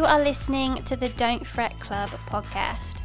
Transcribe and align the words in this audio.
You 0.00 0.06
are 0.06 0.24
listening 0.24 0.82
to 0.84 0.96
the 0.96 1.10
Don't 1.10 1.46
Fret 1.46 1.78
Club 1.78 2.08
podcast. 2.08 3.02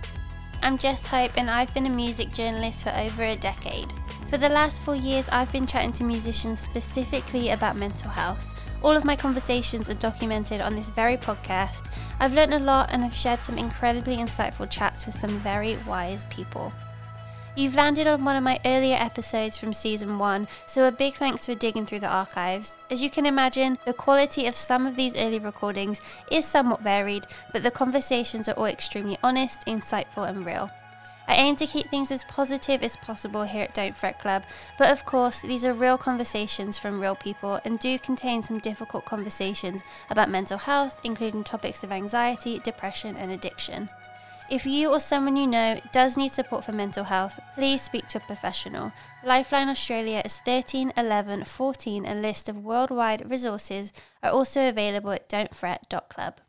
I'm 0.64 0.77
Jess 0.77 1.05
Hope, 1.05 1.34
and 1.36 1.52
I've 1.52 1.73
been 1.73 1.88
a 1.88 1.89
music 1.89 2.32
journalist 2.32 2.86
for 2.86 2.91
over 2.91 3.21
a 3.21 3.36
decade. 3.36 3.91
For 4.30 4.38
the 4.38 4.48
last 4.48 4.82
four 4.82 4.95
years, 4.95 5.27
I've 5.27 5.52
been 5.52 5.68
chatting 5.68 5.91
to 5.91 6.05
musicians 6.05 6.62
specifically 6.62 7.50
about 7.50 7.76
mental 7.76 8.09
health. 8.09 8.62
All 8.81 8.95
of 8.95 9.04
my 9.04 9.18
conversations 9.18 9.89
are 9.89 9.95
documented 9.95 10.62
on 10.62 10.73
this 10.73 10.88
very 10.88 11.17
podcast. 11.17 11.91
I've 12.22 12.34
learned 12.34 12.53
a 12.53 12.59
lot 12.59 12.91
and 12.94 13.03
I've 13.03 13.14
shared 13.14 13.39
some 13.39 13.58
incredibly 13.58 14.16
insightful 14.16 14.72
chats 14.72 15.05
with 15.05 15.16
some 15.16 15.31
very 15.31 15.75
wise 15.86 16.23
people. 16.30 16.72
You've 17.58 17.76
landed 17.76 18.05
on 18.05 18.26
one 18.26 18.36
of 18.36 18.44
my 18.44 18.59
earlier 18.66 18.98
episodes 18.98 19.58
from 19.58 19.72
season 19.72 20.20
one, 20.20 20.50
so 20.66 20.86
a 20.86 20.91
big 20.91 21.14
thanks 21.14 21.45
for 21.45 21.55
digging 21.55 21.86
through 21.86 22.00
the 22.00 22.14
archives. 22.14 22.76
As 22.91 23.02
you 23.02 23.09
can 23.09 23.26
imagine, 23.26 23.78
the 23.86 23.94
quality 23.94 24.45
of 24.45 24.55
some 24.55 24.86
of 24.86 24.98
these 24.98 25.16
early 25.16 25.40
recordings 25.40 26.02
is 26.30 26.44
somewhat 26.44 26.81
varied, 26.81 27.28
but 27.54 27.64
the 27.64 27.72
conversations 27.72 28.50
are 28.50 28.55
all 28.55 28.66
extremely 28.66 29.18
honest, 29.23 29.66
insightful, 29.68 30.28
and 30.28 30.45
real. 30.45 30.70
I 31.30 31.36
aim 31.36 31.55
to 31.55 31.66
keep 31.66 31.88
things 31.88 32.12
as 32.12 32.26
positive 32.26 32.84
as 32.84 32.98
possible 32.98 33.44
here 33.44 33.64
at 33.64 33.73
Don't 33.73 33.95
Fret 33.95 34.20
Club, 34.20 34.44
but 34.78 34.92
of 34.92 35.06
course, 35.06 35.40
these 35.40 35.64
are 35.64 35.73
real 35.73 35.98
conversations 35.98 36.78
from 36.78 37.00
real 37.00 37.16
people 37.16 37.62
and 37.64 37.80
do 37.80 37.98
contain 37.98 38.44
some 38.44 38.59
difficult 38.59 39.06
conversations 39.06 39.81
about 40.09 40.30
mental 40.30 40.58
health, 40.58 41.00
including 41.06 41.45
topics 41.45 41.86
of 41.86 41.92
anxiety, 41.94 42.59
depression, 42.59 43.16
and 43.16 43.31
addiction. 43.31 43.90
If 44.47 44.67
you 44.67 44.91
or 44.91 44.99
someone 44.99 45.38
you 45.38 45.47
know 45.47 45.81
does 45.91 46.17
need 46.17 46.31
support 46.31 46.65
for 46.65 46.71
mental 46.71 47.05
health, 47.05 47.39
please 47.55 47.81
speak 47.81 48.07
to 48.09 48.19
a 48.19 48.21
professional. 48.21 48.91
Lifeline 49.23 49.69
Australia 49.69 50.21
is 50.23 50.38
13 50.38 50.93
11 50.95 51.45
14. 51.45 52.05
A 52.05 52.13
list 52.13 52.47
of 52.47 52.63
worldwide 52.63 53.29
resources 53.29 53.91
are 54.21 54.29
also 54.29 54.69
available 54.69 55.11
at 55.11 55.27
don'tfret.club. 55.29 56.44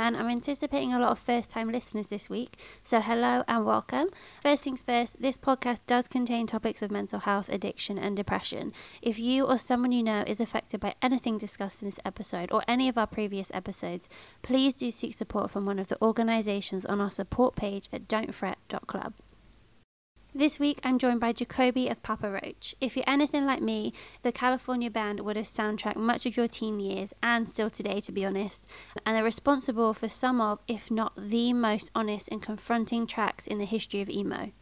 and 0.00 0.16
I'm 0.16 0.28
anticipating 0.28 0.94
a 0.94 0.98
lot 0.98 1.12
of 1.12 1.18
first 1.18 1.50
time 1.50 1.70
listeners 1.70 2.08
this 2.08 2.30
week. 2.30 2.58
So, 2.82 3.00
hello 3.00 3.44
and 3.46 3.66
welcome. 3.66 4.08
First 4.42 4.64
things 4.64 4.80
first, 4.80 5.20
this 5.20 5.36
podcast 5.36 5.80
does 5.86 6.08
contain 6.08 6.46
topics 6.46 6.80
of 6.80 6.90
mental 6.90 7.20
health, 7.20 7.50
addiction, 7.50 7.98
and 7.98 8.16
depression. 8.16 8.72
If 9.02 9.18
you 9.18 9.44
or 9.44 9.58
someone 9.58 9.92
you 9.92 10.02
know 10.02 10.24
is 10.26 10.40
affected 10.40 10.80
by 10.80 10.94
anything 11.02 11.36
discussed 11.36 11.82
in 11.82 11.88
this 11.88 12.00
episode 12.02 12.50
or 12.50 12.64
any 12.66 12.88
of 12.88 12.96
our 12.96 13.06
previous 13.06 13.50
episodes, 13.52 14.08
please 14.40 14.76
do 14.76 14.90
seek 14.90 15.14
support 15.14 15.50
from 15.50 15.66
one 15.66 15.78
of 15.78 15.88
the 15.88 16.00
organisations 16.00 16.86
on 16.86 17.00
our 17.00 17.10
support 17.10 17.54
page 17.54 17.90
at 17.92 18.08
don'tfret.club. 18.08 19.12
This 20.32 20.60
week, 20.60 20.78
I'm 20.84 21.00
joined 21.00 21.18
by 21.18 21.32
Jacoby 21.32 21.88
of 21.88 22.04
Papa 22.04 22.30
Roach. 22.30 22.76
If 22.80 22.94
you're 22.94 23.04
anything 23.04 23.46
like 23.46 23.60
me, 23.60 23.92
the 24.22 24.30
California 24.30 24.88
band 24.88 25.18
would 25.18 25.34
have 25.34 25.46
soundtracked 25.46 25.96
much 25.96 26.24
of 26.24 26.36
your 26.36 26.46
teen 26.46 26.78
years 26.78 27.12
and 27.20 27.48
still 27.48 27.68
today, 27.68 28.00
to 28.02 28.12
be 28.12 28.24
honest, 28.24 28.68
and 29.04 29.16
they're 29.16 29.24
responsible 29.24 29.92
for 29.92 30.08
some 30.08 30.40
of, 30.40 30.60
if 30.68 30.88
not 30.88 31.14
the 31.16 31.52
most 31.52 31.90
honest 31.96 32.28
and 32.28 32.40
confronting 32.40 33.08
tracks 33.08 33.48
in 33.48 33.58
the 33.58 33.64
history 33.64 34.02
of 34.02 34.08
emo. 34.08 34.52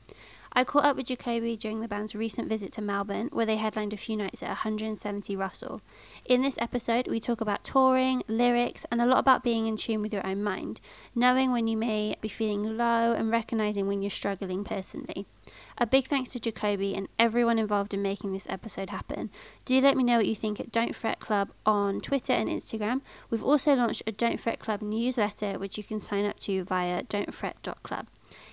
I 0.58 0.64
caught 0.64 0.84
up 0.84 0.96
with 0.96 1.06
Jacoby 1.06 1.56
during 1.56 1.82
the 1.82 1.86
band's 1.86 2.16
recent 2.16 2.48
visit 2.48 2.72
to 2.72 2.82
Melbourne, 2.82 3.28
where 3.32 3.46
they 3.46 3.58
headlined 3.58 3.92
a 3.92 3.96
few 3.96 4.16
nights 4.16 4.42
at 4.42 4.48
170 4.48 5.36
Russell. 5.36 5.82
In 6.24 6.42
this 6.42 6.58
episode, 6.58 7.06
we 7.06 7.20
talk 7.20 7.40
about 7.40 7.62
touring, 7.62 8.24
lyrics, 8.26 8.84
and 8.90 9.00
a 9.00 9.06
lot 9.06 9.20
about 9.20 9.44
being 9.44 9.68
in 9.68 9.76
tune 9.76 10.02
with 10.02 10.12
your 10.12 10.26
own 10.26 10.42
mind, 10.42 10.80
knowing 11.14 11.52
when 11.52 11.68
you 11.68 11.76
may 11.76 12.16
be 12.20 12.26
feeling 12.26 12.76
low 12.76 13.12
and 13.12 13.30
recognizing 13.30 13.86
when 13.86 14.02
you're 14.02 14.10
struggling 14.10 14.64
personally. 14.64 15.26
A 15.78 15.86
big 15.86 16.08
thanks 16.08 16.30
to 16.30 16.40
Jacoby 16.40 16.92
and 16.96 17.06
everyone 17.20 17.60
involved 17.60 17.94
in 17.94 18.02
making 18.02 18.32
this 18.32 18.48
episode 18.50 18.90
happen. 18.90 19.30
Do 19.64 19.80
let 19.80 19.96
me 19.96 20.02
know 20.02 20.16
what 20.16 20.26
you 20.26 20.34
think 20.34 20.58
at 20.58 20.72
Don't 20.72 20.96
Fret 20.96 21.20
Club 21.20 21.52
on 21.66 22.00
Twitter 22.00 22.32
and 22.32 22.48
Instagram. 22.48 23.02
We've 23.30 23.44
also 23.44 23.76
launched 23.76 24.02
a 24.08 24.10
Don't 24.10 24.40
Fret 24.40 24.58
Club 24.58 24.82
newsletter, 24.82 25.56
which 25.56 25.78
you 25.78 25.84
can 25.84 26.00
sign 26.00 26.24
up 26.24 26.40
to 26.40 26.64
via 26.64 27.04
don'tfret.club. 27.04 28.08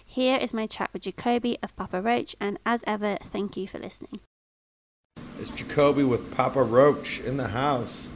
Here 0.06 0.38
is 0.38 0.54
my 0.54 0.68
chat 0.68 0.90
with 0.94 1.04
Jacoby 1.04 1.58
of 1.62 1.76
Papa 1.76 2.02
Roach, 2.02 2.36
and 2.40 2.60
as 2.66 2.84
ever, 2.88 3.18
thank 3.22 3.58
you 3.58 3.68
for 3.68 3.80
listening. 3.80 4.20
It's 5.40 5.52
Jacoby 5.52 6.04
with 6.04 6.32
Papa 6.32 6.64
Roach 6.64 7.20
in 7.20 7.38
the 7.38 7.50
house. 7.50 8.10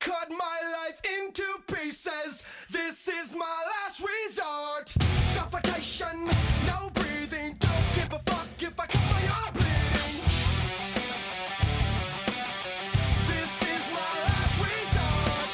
Cut 0.00 0.30
my 0.30 0.60
life 0.72 1.00
into 1.18 1.44
pieces. 1.66 2.44
This 2.70 3.08
is 3.08 3.34
my 3.34 3.64
last 3.66 4.02
resort. 4.02 4.88
Suffocation, 5.24 6.26
no 6.66 6.90
breathing. 6.94 7.56
Don't 7.58 7.94
give 7.94 8.12
a 8.12 8.18
fuck 8.30 8.48
if 8.58 8.78
I 8.78 8.86
cut 8.86 9.02
my 9.10 9.28
arm 9.28 9.52
bleeding. 9.54 10.20
This 13.26 13.62
is 13.62 13.92
my 13.92 14.14
last 14.26 14.58
resort. 14.58 15.50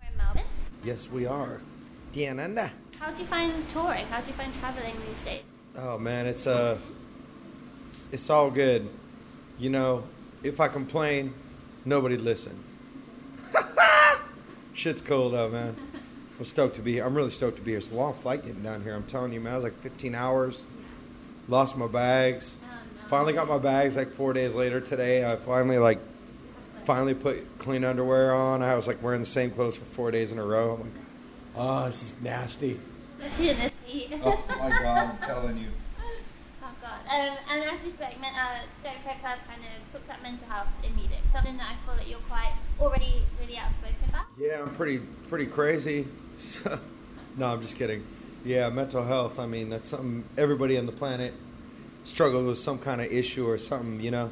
We're 0.00 0.08
in 0.08 0.16
Melbourne. 0.16 0.42
Yes, 0.84 1.08
we 1.08 1.26
are. 1.26 1.60
Diananda. 2.12 2.70
How 3.00 3.10
do 3.10 3.22
you 3.22 3.26
find 3.26 3.66
touring? 3.70 4.04
How 4.08 4.20
do 4.20 4.26
you 4.26 4.34
find 4.34 4.52
traveling 4.52 4.94
these 5.08 5.24
days? 5.24 5.42
Oh 5.74 5.96
man, 5.96 6.26
it's 6.26 6.46
uh, 6.46 6.76
it's, 8.12 8.28
all 8.28 8.50
good. 8.50 8.90
You 9.58 9.70
know, 9.70 10.04
if 10.42 10.60
I 10.60 10.68
complain, 10.68 11.32
nobody 11.86 12.18
listen. 12.18 12.62
Shit's 14.74 15.00
cool 15.00 15.30
though, 15.30 15.48
man. 15.48 15.74
I'm 16.38 16.44
stoked 16.44 16.76
to 16.76 16.82
be 16.82 16.92
here. 16.92 17.06
I'm 17.06 17.14
really 17.14 17.30
stoked 17.30 17.56
to 17.56 17.62
be 17.62 17.70
here. 17.70 17.78
It's 17.78 17.90
a 17.90 17.94
long 17.94 18.12
flight 18.12 18.44
getting 18.44 18.62
down 18.62 18.82
here. 18.82 18.94
I'm 18.94 19.04
telling 19.04 19.32
you, 19.32 19.40
man. 19.40 19.54
It 19.54 19.56
was 19.56 19.64
like 19.64 19.80
15 19.80 20.14
hours. 20.14 20.66
Lost 21.48 21.78
my 21.78 21.86
bags. 21.86 22.58
Finally 23.08 23.32
got 23.32 23.48
my 23.48 23.58
bags 23.58 23.96
like 23.96 24.12
four 24.12 24.34
days 24.34 24.54
later 24.54 24.78
today. 24.78 25.24
I 25.24 25.36
finally 25.36 25.78
like, 25.78 26.00
finally 26.84 27.14
put 27.14 27.58
clean 27.58 27.82
underwear 27.82 28.34
on. 28.34 28.62
I 28.62 28.76
was 28.76 28.86
like 28.86 29.02
wearing 29.02 29.20
the 29.20 29.26
same 29.26 29.50
clothes 29.50 29.78
for 29.78 29.86
four 29.86 30.10
days 30.10 30.32
in 30.32 30.38
a 30.38 30.44
row. 30.44 30.74
I'm 30.74 30.80
like, 30.82 31.09
oh, 31.56 31.86
this 31.86 32.02
is 32.02 32.20
nasty. 32.20 32.78
Especially 33.18 33.50
in 33.50 33.58
this 33.58 33.72
heat. 33.84 34.10
Oh 34.24 34.42
my 34.58 34.70
god, 34.70 35.10
I'm 35.10 35.18
telling 35.18 35.58
you. 35.58 35.68
Oh 36.62 36.68
god. 36.80 37.00
Um, 37.08 37.36
and 37.50 37.64
as 37.64 37.82
we 37.82 37.90
spoke, 37.90 38.18
men- 38.20 38.34
uh, 38.34 38.60
Don't 38.82 39.00
Fret 39.02 39.20
Club 39.20 39.38
kind 39.46 39.60
of 39.62 39.92
talks 39.92 40.04
about 40.04 40.22
mental 40.22 40.46
health 40.48 40.68
in 40.84 40.94
music, 40.96 41.18
something 41.32 41.56
that 41.56 41.72
I 41.72 41.86
feel 41.86 41.96
that 41.96 42.08
you're 42.08 42.18
quite 42.20 42.54
already 42.80 43.22
really 43.40 43.58
outspoken 43.58 44.08
about. 44.08 44.26
Yeah, 44.38 44.62
I'm 44.62 44.74
pretty 44.74 44.98
pretty 45.28 45.46
crazy. 45.46 46.06
No, 47.36 47.46
I'm 47.46 47.60
just 47.62 47.76
kidding. 47.76 48.04
Yeah, 48.44 48.68
mental 48.70 49.04
health. 49.04 49.38
I 49.38 49.46
mean, 49.46 49.70
that's 49.70 49.88
something 49.88 50.24
everybody 50.36 50.76
on 50.76 50.86
the 50.86 50.92
planet 50.92 51.32
struggles 52.04 52.44
with 52.44 52.58
some 52.58 52.78
kind 52.78 53.00
of 53.00 53.06
issue 53.12 53.46
or 53.48 53.56
something. 53.56 54.00
You 54.00 54.10
know, 54.10 54.30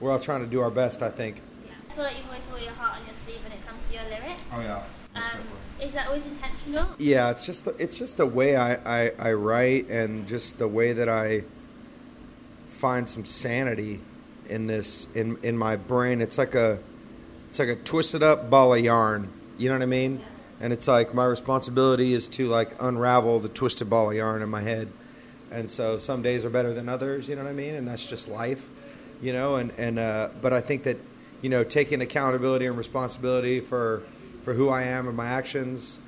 we're 0.00 0.10
all 0.10 0.18
trying 0.18 0.40
to 0.40 0.46
do 0.46 0.60
our 0.60 0.70
best. 0.70 1.02
I 1.02 1.10
think. 1.10 1.40
Yeah. 1.64 1.72
I 1.88 1.94
feel 1.94 2.04
like 2.04 2.16
you've 2.18 2.26
always 2.26 2.46
wore 2.48 2.58
your 2.58 2.72
heart 2.72 3.00
on 3.00 3.06
your 3.06 3.14
sleeve 3.24 3.38
when 3.42 3.52
it 3.52 3.66
comes 3.66 3.80
to 3.88 3.94
your 3.94 4.04
lyrics. 4.04 4.44
Oh 4.52 4.60
yeah. 4.60 4.82
Um, 5.14 5.22
is 5.82 5.92
that 5.94 6.08
always 6.08 6.24
intentional? 6.24 6.88
Yeah, 6.98 7.30
it's 7.30 7.46
just 7.46 7.64
the, 7.64 7.74
it's 7.78 7.98
just 7.98 8.16
the 8.16 8.26
way 8.26 8.56
I, 8.56 8.74
I, 9.04 9.12
I 9.18 9.32
write 9.32 9.88
and 9.88 10.26
just 10.26 10.58
the 10.58 10.68
way 10.68 10.92
that 10.92 11.08
I 11.08 11.44
find 12.66 13.08
some 13.08 13.24
sanity 13.24 14.00
in 14.48 14.66
this 14.66 15.06
in 15.14 15.36
in 15.42 15.56
my 15.56 15.76
brain. 15.76 16.20
It's 16.20 16.38
like 16.38 16.54
a 16.54 16.78
it's 17.48 17.58
like 17.58 17.68
a 17.68 17.76
twisted 17.76 18.22
up 18.22 18.50
ball 18.50 18.74
of 18.74 18.80
yarn. 18.80 19.30
You 19.58 19.68
know 19.68 19.76
what 19.76 19.82
I 19.82 19.86
mean? 19.86 20.22
And 20.60 20.72
it's 20.72 20.88
like 20.88 21.14
my 21.14 21.24
responsibility 21.24 22.12
is 22.12 22.28
to 22.30 22.46
like 22.48 22.76
unravel 22.80 23.40
the 23.40 23.48
twisted 23.48 23.88
ball 23.88 24.10
of 24.10 24.16
yarn 24.16 24.42
in 24.42 24.48
my 24.48 24.60
head. 24.60 24.88
And 25.50 25.70
so 25.70 25.96
some 25.96 26.22
days 26.22 26.44
are 26.44 26.50
better 26.50 26.72
than 26.72 26.88
others. 26.88 27.28
You 27.28 27.36
know 27.36 27.42
what 27.42 27.50
I 27.50 27.54
mean? 27.54 27.74
And 27.74 27.88
that's 27.88 28.04
just 28.06 28.28
life. 28.28 28.68
You 29.22 29.32
know. 29.32 29.56
And 29.56 29.72
and 29.78 29.98
uh, 29.98 30.28
but 30.40 30.52
I 30.52 30.60
think 30.60 30.82
that 30.84 30.98
you 31.42 31.48
know 31.48 31.64
taking 31.64 32.00
accountability 32.02 32.66
and 32.66 32.76
responsibility 32.76 33.60
for 33.60 34.02
for 34.42 34.54
who 34.54 34.68
I 34.68 34.82
am 34.84 35.06
and 35.06 35.16
my 35.16 35.26
actions, 35.26 36.00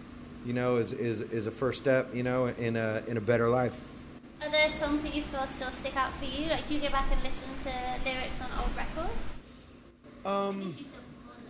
you 0.45 0.53
know, 0.53 0.77
is, 0.77 0.93
is, 0.93 1.21
is 1.23 1.47
a 1.47 1.51
first 1.51 1.79
step, 1.79 2.15
you 2.15 2.23
know, 2.23 2.47
in 2.47 2.77
a 2.77 3.03
in 3.07 3.17
a 3.17 3.21
better 3.21 3.49
life. 3.49 3.79
Are 4.43 4.51
there 4.51 4.71
songs 4.71 5.03
that 5.03 5.15
you 5.15 5.23
feel 5.23 5.47
still 5.47 5.71
stick 5.71 5.97
out 5.97 6.13
for 6.15 6.25
you? 6.25 6.49
Like, 6.49 6.67
do 6.67 6.75
you 6.75 6.81
go 6.81 6.91
back 6.91 7.07
and 7.13 7.23
listen 7.23 7.49
to 7.65 8.05
lyrics 8.05 8.41
on 8.41 8.49
old 8.59 8.77
records? 8.77 9.15
Um, 10.25 10.77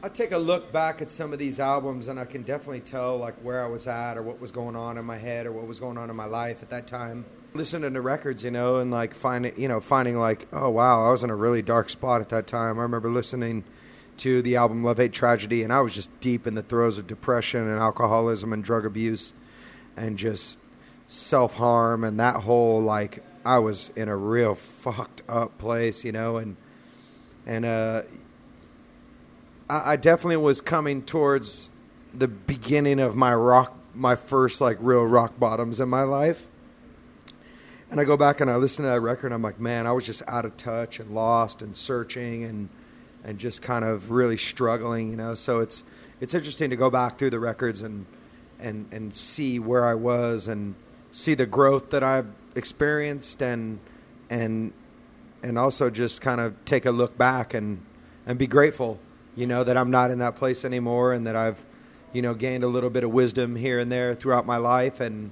I 0.02 0.08
take 0.08 0.32
a 0.32 0.38
look 0.38 0.72
back 0.72 1.00
at 1.00 1.10
some 1.10 1.32
of 1.32 1.38
these 1.38 1.58
albums, 1.58 2.08
and 2.08 2.18
I 2.20 2.24
can 2.24 2.42
definitely 2.42 2.80
tell 2.80 3.16
like 3.16 3.34
where 3.36 3.64
I 3.64 3.68
was 3.68 3.86
at, 3.86 4.18
or 4.18 4.22
what 4.22 4.40
was 4.40 4.50
going 4.50 4.76
on 4.76 4.98
in 4.98 5.04
my 5.04 5.16
head, 5.16 5.46
or 5.46 5.52
what 5.52 5.66
was 5.66 5.80
going 5.80 5.96
on 5.96 6.10
in 6.10 6.16
my 6.16 6.26
life 6.26 6.62
at 6.62 6.70
that 6.70 6.86
time. 6.86 7.24
Listening 7.54 7.94
to 7.94 8.00
records, 8.00 8.44
you 8.44 8.50
know, 8.50 8.76
and 8.76 8.90
like 8.90 9.14
finding, 9.14 9.58
you 9.58 9.68
know, 9.68 9.80
finding 9.80 10.18
like, 10.18 10.48
oh 10.52 10.70
wow, 10.70 11.06
I 11.06 11.10
was 11.12 11.22
in 11.22 11.30
a 11.30 11.36
really 11.36 11.62
dark 11.62 11.88
spot 11.88 12.20
at 12.20 12.28
that 12.30 12.46
time. 12.46 12.78
I 12.78 12.82
remember 12.82 13.10
listening 13.10 13.64
to 14.22 14.40
the 14.40 14.54
album 14.54 14.84
Love 14.84 14.98
Hate 14.98 15.12
Tragedy, 15.12 15.64
and 15.64 15.72
I 15.72 15.80
was 15.80 15.92
just 15.92 16.08
deep 16.20 16.46
in 16.46 16.54
the 16.54 16.62
throes 16.62 16.96
of 16.96 17.08
depression 17.08 17.66
and 17.66 17.80
alcoholism 17.80 18.52
and 18.52 18.62
drug 18.62 18.86
abuse, 18.86 19.32
and 19.96 20.16
just 20.16 20.60
self 21.08 21.54
harm 21.54 22.04
and 22.04 22.20
that 22.20 22.36
whole 22.36 22.80
like 22.80 23.24
I 23.44 23.58
was 23.58 23.90
in 23.96 24.08
a 24.08 24.16
real 24.16 24.54
fucked 24.54 25.22
up 25.28 25.58
place, 25.58 26.04
you 26.04 26.12
know, 26.12 26.36
and 26.36 26.56
and 27.48 27.64
uh, 27.64 28.02
I, 29.68 29.94
I 29.94 29.96
definitely 29.96 30.36
was 30.36 30.60
coming 30.60 31.02
towards 31.02 31.70
the 32.14 32.28
beginning 32.28 33.00
of 33.00 33.16
my 33.16 33.34
rock, 33.34 33.76
my 33.92 34.14
first 34.14 34.60
like 34.60 34.76
real 34.78 35.04
rock 35.04 35.40
bottoms 35.40 35.80
in 35.80 35.88
my 35.88 36.02
life. 36.02 36.46
And 37.90 38.00
I 38.00 38.04
go 38.04 38.16
back 38.16 38.40
and 38.40 38.48
I 38.48 38.54
listen 38.54 38.84
to 38.84 38.90
that 38.92 39.00
record. 39.00 39.26
and 39.26 39.34
I'm 39.34 39.42
like, 39.42 39.58
man, 39.58 39.84
I 39.84 39.90
was 39.90 40.06
just 40.06 40.22
out 40.28 40.44
of 40.44 40.56
touch 40.56 41.00
and 41.00 41.10
lost 41.10 41.60
and 41.60 41.76
searching 41.76 42.44
and 42.44 42.68
and 43.24 43.38
just 43.38 43.62
kind 43.62 43.84
of 43.84 44.10
really 44.10 44.36
struggling, 44.36 45.10
you 45.10 45.16
know. 45.16 45.34
So 45.34 45.60
it's 45.60 45.82
it's 46.20 46.34
interesting 46.34 46.70
to 46.70 46.76
go 46.76 46.90
back 46.90 47.18
through 47.18 47.30
the 47.30 47.40
records 47.40 47.82
and 47.82 48.06
and 48.58 48.86
and 48.92 49.14
see 49.14 49.58
where 49.58 49.84
I 49.84 49.94
was 49.94 50.46
and 50.46 50.74
see 51.10 51.34
the 51.34 51.46
growth 51.46 51.90
that 51.90 52.02
I've 52.02 52.28
experienced 52.54 53.42
and 53.42 53.80
and 54.30 54.72
and 55.42 55.58
also 55.58 55.90
just 55.90 56.20
kind 56.20 56.40
of 56.40 56.54
take 56.64 56.86
a 56.86 56.90
look 56.90 57.16
back 57.18 57.54
and 57.54 57.84
and 58.26 58.38
be 58.38 58.46
grateful, 58.46 58.98
you 59.34 59.46
know, 59.46 59.64
that 59.64 59.76
I'm 59.76 59.90
not 59.90 60.10
in 60.10 60.18
that 60.20 60.36
place 60.36 60.64
anymore 60.64 61.12
and 61.12 61.26
that 61.26 61.36
I've 61.36 61.64
you 62.12 62.22
know 62.22 62.34
gained 62.34 62.64
a 62.64 62.68
little 62.68 62.90
bit 62.90 63.04
of 63.04 63.10
wisdom 63.10 63.56
here 63.56 63.78
and 63.78 63.90
there 63.90 64.14
throughout 64.14 64.46
my 64.46 64.58
life 64.58 65.00
and 65.00 65.30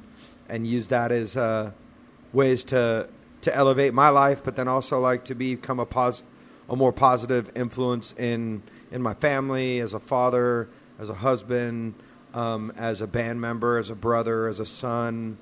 and 0.49 0.67
use 0.67 0.89
that 0.89 1.13
as 1.13 1.37
uh, 1.37 1.71
ways 2.33 2.65
to 2.65 3.09
to 3.43 3.57
elevate 3.57 3.95
my 3.95 4.11
life, 4.11 4.43
but 4.45 4.57
then 4.57 4.69
also 4.69 4.99
like 4.99 5.25
to 5.25 5.35
become 5.35 5.81
a 5.81 5.87
pos 5.87 6.23
a 6.71 6.77
more 6.77 6.93
positive 6.93 7.51
influence 7.55 8.15
in 8.17 8.63
in 8.91 9.03
my 9.03 9.15
family 9.15 9.81
as 9.81 9.93
a 9.93 10.01
father, 10.01 10.69
as 10.99 11.09
a 11.09 11.15
husband, 11.15 11.95
um, 12.33 12.73
as 12.77 13.01
a 13.01 13.07
band 13.07 13.41
member, 13.41 13.77
as 13.77 13.91
a 13.91 13.95
brother, 13.95 14.47
as 14.49 14.61
a 14.61 14.67
son, 14.67 15.37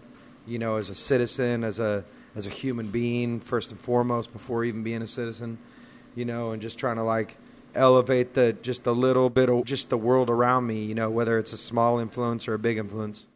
you 0.47 0.59
know, 0.59 0.77
as 0.77 0.89
a 0.89 0.95
citizen, 0.95 1.63
as 1.63 1.79
a 1.79 2.05
as 2.35 2.47
a 2.47 2.51
human 2.51 2.89
being 2.89 3.41
first 3.41 3.71
and 3.71 3.81
foremost 3.81 4.33
before 4.33 4.65
even 4.65 4.83
being 4.83 5.03
a 5.03 5.07
citizen, 5.07 5.59
you 6.15 6.25
know, 6.25 6.53
and 6.53 6.63
just 6.63 6.79
trying 6.79 6.97
to 6.97 7.03
like 7.03 7.37
elevate 7.75 8.35
the 8.35 8.55
just 8.63 8.87
a 8.87 8.93
little 8.93 9.29
bit 9.29 9.51
of 9.51 9.65
just 9.65 9.91
the 9.91 9.99
world 9.99 10.31
around 10.31 10.67
me, 10.67 10.83
you 10.85 10.95
know, 10.95 11.11
whether 11.11 11.39
it's 11.39 11.53
a 11.53 11.57
small 11.57 11.99
influence 11.99 12.49
or 12.49 12.55
a 12.55 12.59
big 12.59 12.79
influence. 12.79 13.27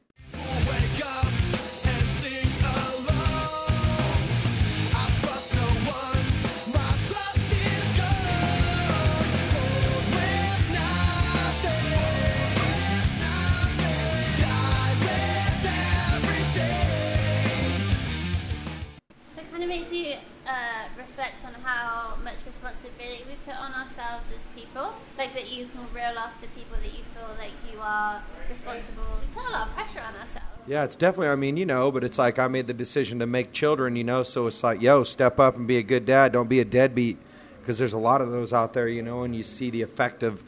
Yeah, 30.73 30.85
it's 30.85 30.97
definitely. 30.97 31.29
I 31.29 31.37
mean, 31.37 31.59
you 31.59 31.67
know, 31.67 31.93
but 31.93 32.03
it's 32.03 32.17
like 32.17 32.39
I 32.39 32.49
made 32.49 32.67
the 32.67 32.73
decision 32.73 33.19
to 33.19 33.27
make 33.27 33.53
children, 33.53 33.95
you 33.95 34.05
know. 34.05 34.23
So 34.23 34.47
it's 34.47 34.63
like, 34.63 34.81
yo, 34.81 35.03
step 35.03 35.39
up 35.39 35.55
and 35.55 35.67
be 35.67 35.77
a 35.77 35.83
good 35.83 36.07
dad. 36.07 36.33
Don't 36.33 36.49
be 36.49 36.61
a 36.61 36.65
deadbeat, 36.65 37.19
because 37.61 37.77
there's 37.77 37.93
a 37.93 37.99
lot 37.99 38.23
of 38.23 38.31
those 38.31 38.55
out 38.55 38.73
there, 38.73 38.89
you 38.89 39.03
know. 39.03 39.23
And 39.23 39.37
you 39.37 39.43
see 39.43 39.69
the 39.69 39.83
effect 39.83 40.23
of, 40.23 40.43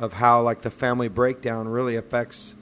of 0.00 0.14
how 0.14 0.42
like 0.42 0.62
the 0.62 0.70
family 0.72 1.06
breakdown 1.06 1.68
really 1.68 1.94
affects 1.94 2.54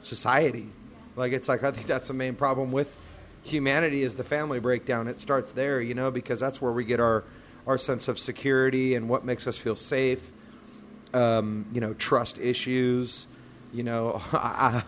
society. 0.00 0.68
Like 1.16 1.32
it's 1.32 1.48
like 1.48 1.64
I 1.64 1.70
think 1.70 1.86
that's 1.86 2.08
the 2.08 2.14
main 2.14 2.34
problem 2.34 2.72
with 2.72 2.94
humanity 3.42 4.02
is 4.02 4.16
the 4.16 4.24
family 4.24 4.60
breakdown. 4.60 5.08
It 5.08 5.18
starts 5.18 5.52
there, 5.52 5.80
you 5.80 5.94
know, 5.94 6.10
because 6.10 6.40
that's 6.40 6.60
where 6.60 6.72
we 6.72 6.84
get 6.84 7.00
our 7.00 7.24
our 7.66 7.78
sense 7.78 8.06
of 8.06 8.18
security 8.18 8.94
and 8.94 9.08
what 9.08 9.24
makes 9.24 9.46
us 9.46 9.56
feel 9.56 9.76
safe. 9.76 10.30
Um, 11.14 11.64
you 11.72 11.80
know, 11.80 11.94
trust 11.94 12.38
issues. 12.38 13.28
You 13.72 13.84
know, 13.84 14.20
I, 14.34 14.82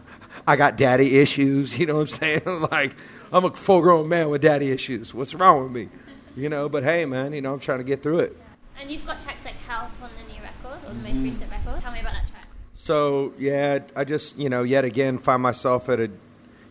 I 0.46 0.56
got 0.56 0.76
daddy 0.76 1.18
issues. 1.18 1.78
You 1.82 1.86
know 1.86 1.94
what 1.94 2.00
I'm 2.02 2.06
saying? 2.08 2.42
like, 2.70 2.94
I'm 3.32 3.44
a 3.44 3.50
full 3.50 3.80
grown 3.80 4.08
man 4.08 4.28
with 4.28 4.42
daddy 4.42 4.70
issues. 4.70 5.12
What's 5.12 5.34
wrong 5.34 5.64
with 5.64 5.72
me? 5.72 5.88
You 6.36 6.48
know, 6.48 6.68
but 6.68 6.84
hey, 6.84 7.04
man, 7.04 7.32
you 7.32 7.40
know, 7.40 7.52
I'm 7.52 7.60
trying 7.60 7.78
to 7.78 7.84
get 7.84 8.02
through 8.02 8.20
it. 8.20 8.36
And 8.80 8.90
you've 8.90 9.06
got 9.06 9.20
tracks 9.20 9.44
like 9.44 9.54
Help 9.68 9.90
on 10.02 10.10
the 10.18 10.32
new 10.32 10.40
record, 10.42 10.78
or 10.86 10.94
the 10.94 11.00
most 11.00 11.22
recent 11.22 11.50
record. 11.50 11.80
Tell 11.80 11.92
me 11.92 12.00
about 12.00 12.14
that 12.14 12.28
track. 12.28 12.46
So 12.74 13.32
yeah, 13.38 13.80
I 13.94 14.04
just 14.04 14.38
you 14.38 14.48
know 14.48 14.62
yet 14.64 14.84
again 14.84 15.18
find 15.18 15.42
myself 15.42 15.88
at 15.88 16.00
a, 16.00 16.10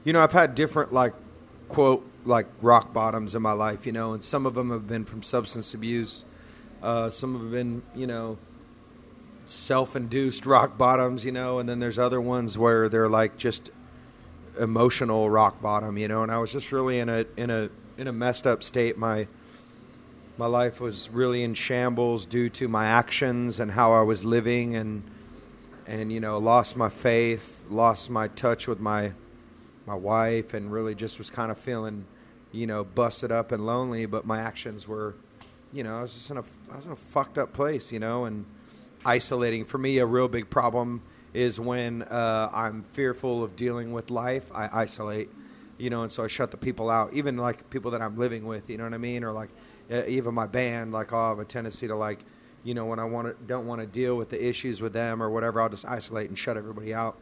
you 0.04 0.14
know 0.14 0.22
I've 0.22 0.34
had 0.34 0.56
different 0.56 0.94
like 0.94 1.14
quote 1.68 2.06
like 2.26 2.48
rock 2.62 2.94
bottoms 2.94 3.34
in 3.34 3.42
my 3.42 3.54
life, 3.54 3.86
you 3.86 3.92
know, 3.92 4.14
and 4.14 4.24
some 4.24 4.46
of 4.46 4.54
them 4.54 4.72
have 4.72 4.88
been 4.88 5.06
from 5.06 5.24
substance 5.24 5.74
abuse, 5.74 6.26
uh, 6.84 7.10
some 7.10 7.36
of 7.36 7.42
have 7.42 7.52
been 7.52 7.82
you 7.96 8.08
know 8.08 8.38
self-induced 9.46 10.46
rock 10.46 10.78
bottoms, 10.78 11.26
you 11.26 11.32
know, 11.32 11.60
and 11.60 11.68
then 11.68 11.80
there's 11.80 12.00
other 12.00 12.22
ones 12.22 12.58
where 12.58 12.90
they're 12.90 13.10
like 13.10 13.38
just 13.38 13.70
emotional 14.60 15.30
rock 15.30 15.62
bottom, 15.62 15.98
you 15.98 16.08
know, 16.08 16.24
and 16.24 16.32
I 16.32 16.38
was 16.38 16.52
just 16.52 16.72
really 16.72 17.00
in 17.00 17.10
a 17.10 17.26
in 17.38 17.50
a 17.50 17.70
in 17.98 18.08
a 18.08 18.12
messed 18.12 18.48
up 18.48 18.64
state. 18.64 18.98
My 18.98 19.28
my 20.38 20.48
life 20.48 20.80
was 20.80 21.10
really 21.10 21.44
in 21.44 21.54
shambles 21.54 22.26
due 22.26 22.50
to 22.50 22.68
my 22.68 22.86
actions 22.86 23.60
and 23.60 23.72
how 23.72 23.94
I 23.94 24.02
was 24.02 24.26
living 24.26 24.76
and 24.76 25.04
and 25.86 26.12
you 26.12 26.20
know 26.20 26.38
lost 26.38 26.76
my 26.76 26.90
faith 26.90 27.60
lost 27.70 28.10
my 28.10 28.28
touch 28.30 28.68
with 28.68 28.80
my 28.80 29.12
my 29.86 29.96
wife 29.96 30.54
and 30.54 30.72
really 30.72 30.96
just 30.96 31.18
was 31.18 31.30
kind 31.30 31.52
of 31.52 31.58
feeling 31.58 32.06
you 32.52 32.66
know 32.66 32.84
busted 32.84 33.32
up 33.32 33.52
and 33.52 33.66
lonely 33.66 34.06
but 34.06 34.26
my 34.26 34.40
actions 34.40 34.88
were 34.88 35.16
you 35.74 35.84
know 35.84 36.00
I 36.00 36.02
was 36.02 36.14
just 36.14 36.30
in 36.32 36.38
a 36.38 36.44
I 36.72 36.78
was 36.78 36.86
in 36.86 36.92
a 36.92 36.96
fucked 36.96 37.38
up 37.38 37.54
place 37.54 37.92
you 37.92 38.00
know 38.00 38.26
and 38.26 38.46
isolating 39.06 39.66
for 39.66 39.78
me 39.78 39.98
a 39.98 40.06
real 40.06 40.28
big 40.28 40.50
problem 40.50 41.02
is 41.34 41.60
when 41.60 42.04
uh, 42.04 42.50
I'm 42.54 42.84
fearful 42.84 43.44
of 43.44 43.56
dealing 43.56 43.94
with 43.94 44.10
life 44.10 44.52
I 44.54 44.70
isolate 44.72 45.30
you 45.78 45.90
know 45.90 46.04
and 46.04 46.12
so 46.12 46.24
I 46.24 46.28
shut 46.28 46.52
the 46.52 46.58
people 46.58 46.90
out 46.90 47.14
even 47.14 47.38
like 47.38 47.70
people 47.70 47.92
that 47.92 48.02
I'm 48.02 48.18
living 48.18 48.46
with 48.46 48.70
you 48.70 48.78
know 48.78 48.84
what 48.84 48.94
I 48.94 48.98
mean 48.98 49.24
or 49.24 49.32
like 49.32 49.50
uh, 49.92 50.04
even 50.08 50.34
my 50.34 50.48
band 50.48 50.92
like 50.92 51.14
oh, 51.14 51.18
I'll 51.18 51.30
have 51.30 51.40
a 51.40 51.46
tendency 51.46 51.88
to 51.88 51.96
like 51.96 52.20
you 52.64 52.74
know 52.74 52.86
when 52.86 53.00
I 53.00 53.06
want 53.06 53.28
to 53.28 53.46
don't 53.46 53.66
want 53.66 53.82
to 53.82 53.88
deal 53.88 54.16
with 54.16 54.30
the 54.30 54.46
issues 54.46 54.82
with 54.82 54.94
them 54.94 55.22
or 55.22 55.30
whatever 55.30 55.62
I'll 55.62 55.70
just 55.70 55.86
isolate 55.86 56.30
and 56.30 56.38
shut 56.38 56.58
everybody 56.58 56.94
out 56.94 57.18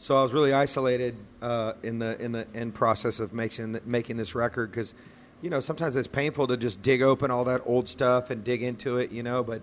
so 0.00 0.16
I 0.16 0.22
was 0.22 0.32
really 0.32 0.54
isolated 0.54 1.14
uh, 1.42 1.74
in 1.82 1.98
the 1.98 2.18
in 2.18 2.32
the 2.32 2.46
end 2.54 2.74
process 2.74 3.20
of 3.20 3.34
making 3.34 3.78
making 3.84 4.16
this 4.16 4.34
record 4.34 4.70
because, 4.70 4.94
you 5.42 5.50
know, 5.50 5.60
sometimes 5.60 5.94
it's 5.94 6.08
painful 6.08 6.46
to 6.46 6.56
just 6.56 6.80
dig 6.80 7.02
open 7.02 7.30
all 7.30 7.44
that 7.44 7.60
old 7.66 7.86
stuff 7.86 8.30
and 8.30 8.42
dig 8.42 8.62
into 8.62 8.96
it, 8.96 9.10
you 9.10 9.22
know. 9.22 9.44
But 9.44 9.60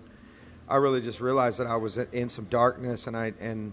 I 0.68 0.76
really 0.76 1.00
just 1.00 1.20
realized 1.20 1.58
that 1.58 1.66
I 1.66 1.76
was 1.76 1.98
in 1.98 2.28
some 2.28 2.44
darkness, 2.46 3.06
and 3.06 3.16
I 3.16 3.32
and 3.40 3.72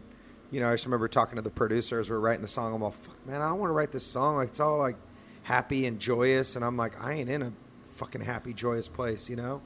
you 0.52 0.60
know 0.60 0.70
I 0.70 0.74
just 0.74 0.86
remember 0.86 1.08
talking 1.08 1.36
to 1.36 1.42
the 1.42 1.50
producers. 1.50 2.10
We 2.10 2.16
are 2.16 2.20
writing 2.20 2.42
the 2.42 2.48
song. 2.48 2.74
I'm 2.74 2.84
all, 2.84 2.92
Fuck, 2.92 3.26
man, 3.28 3.42
I 3.42 3.50
don't 3.50 3.60
want 3.60 3.70
to 3.70 3.74
write 3.74 3.92
this 3.92 4.06
song. 4.06 4.38
Like 4.38 4.50
it's 4.50 4.60
all 4.60 4.78
like 4.78 4.96
happy 5.44 5.86
and 5.86 6.00
joyous, 6.00 6.56
and 6.56 6.64
I'm 6.64 6.78
like, 6.78 7.02
I 7.02 7.14
ain't 7.14 7.30
in 7.30 7.42
a 7.42 7.52
fucking 7.84 8.22
happy, 8.22 8.54
joyous 8.54 8.88
place, 8.88 9.30
you 9.30 9.36
know. 9.36 9.62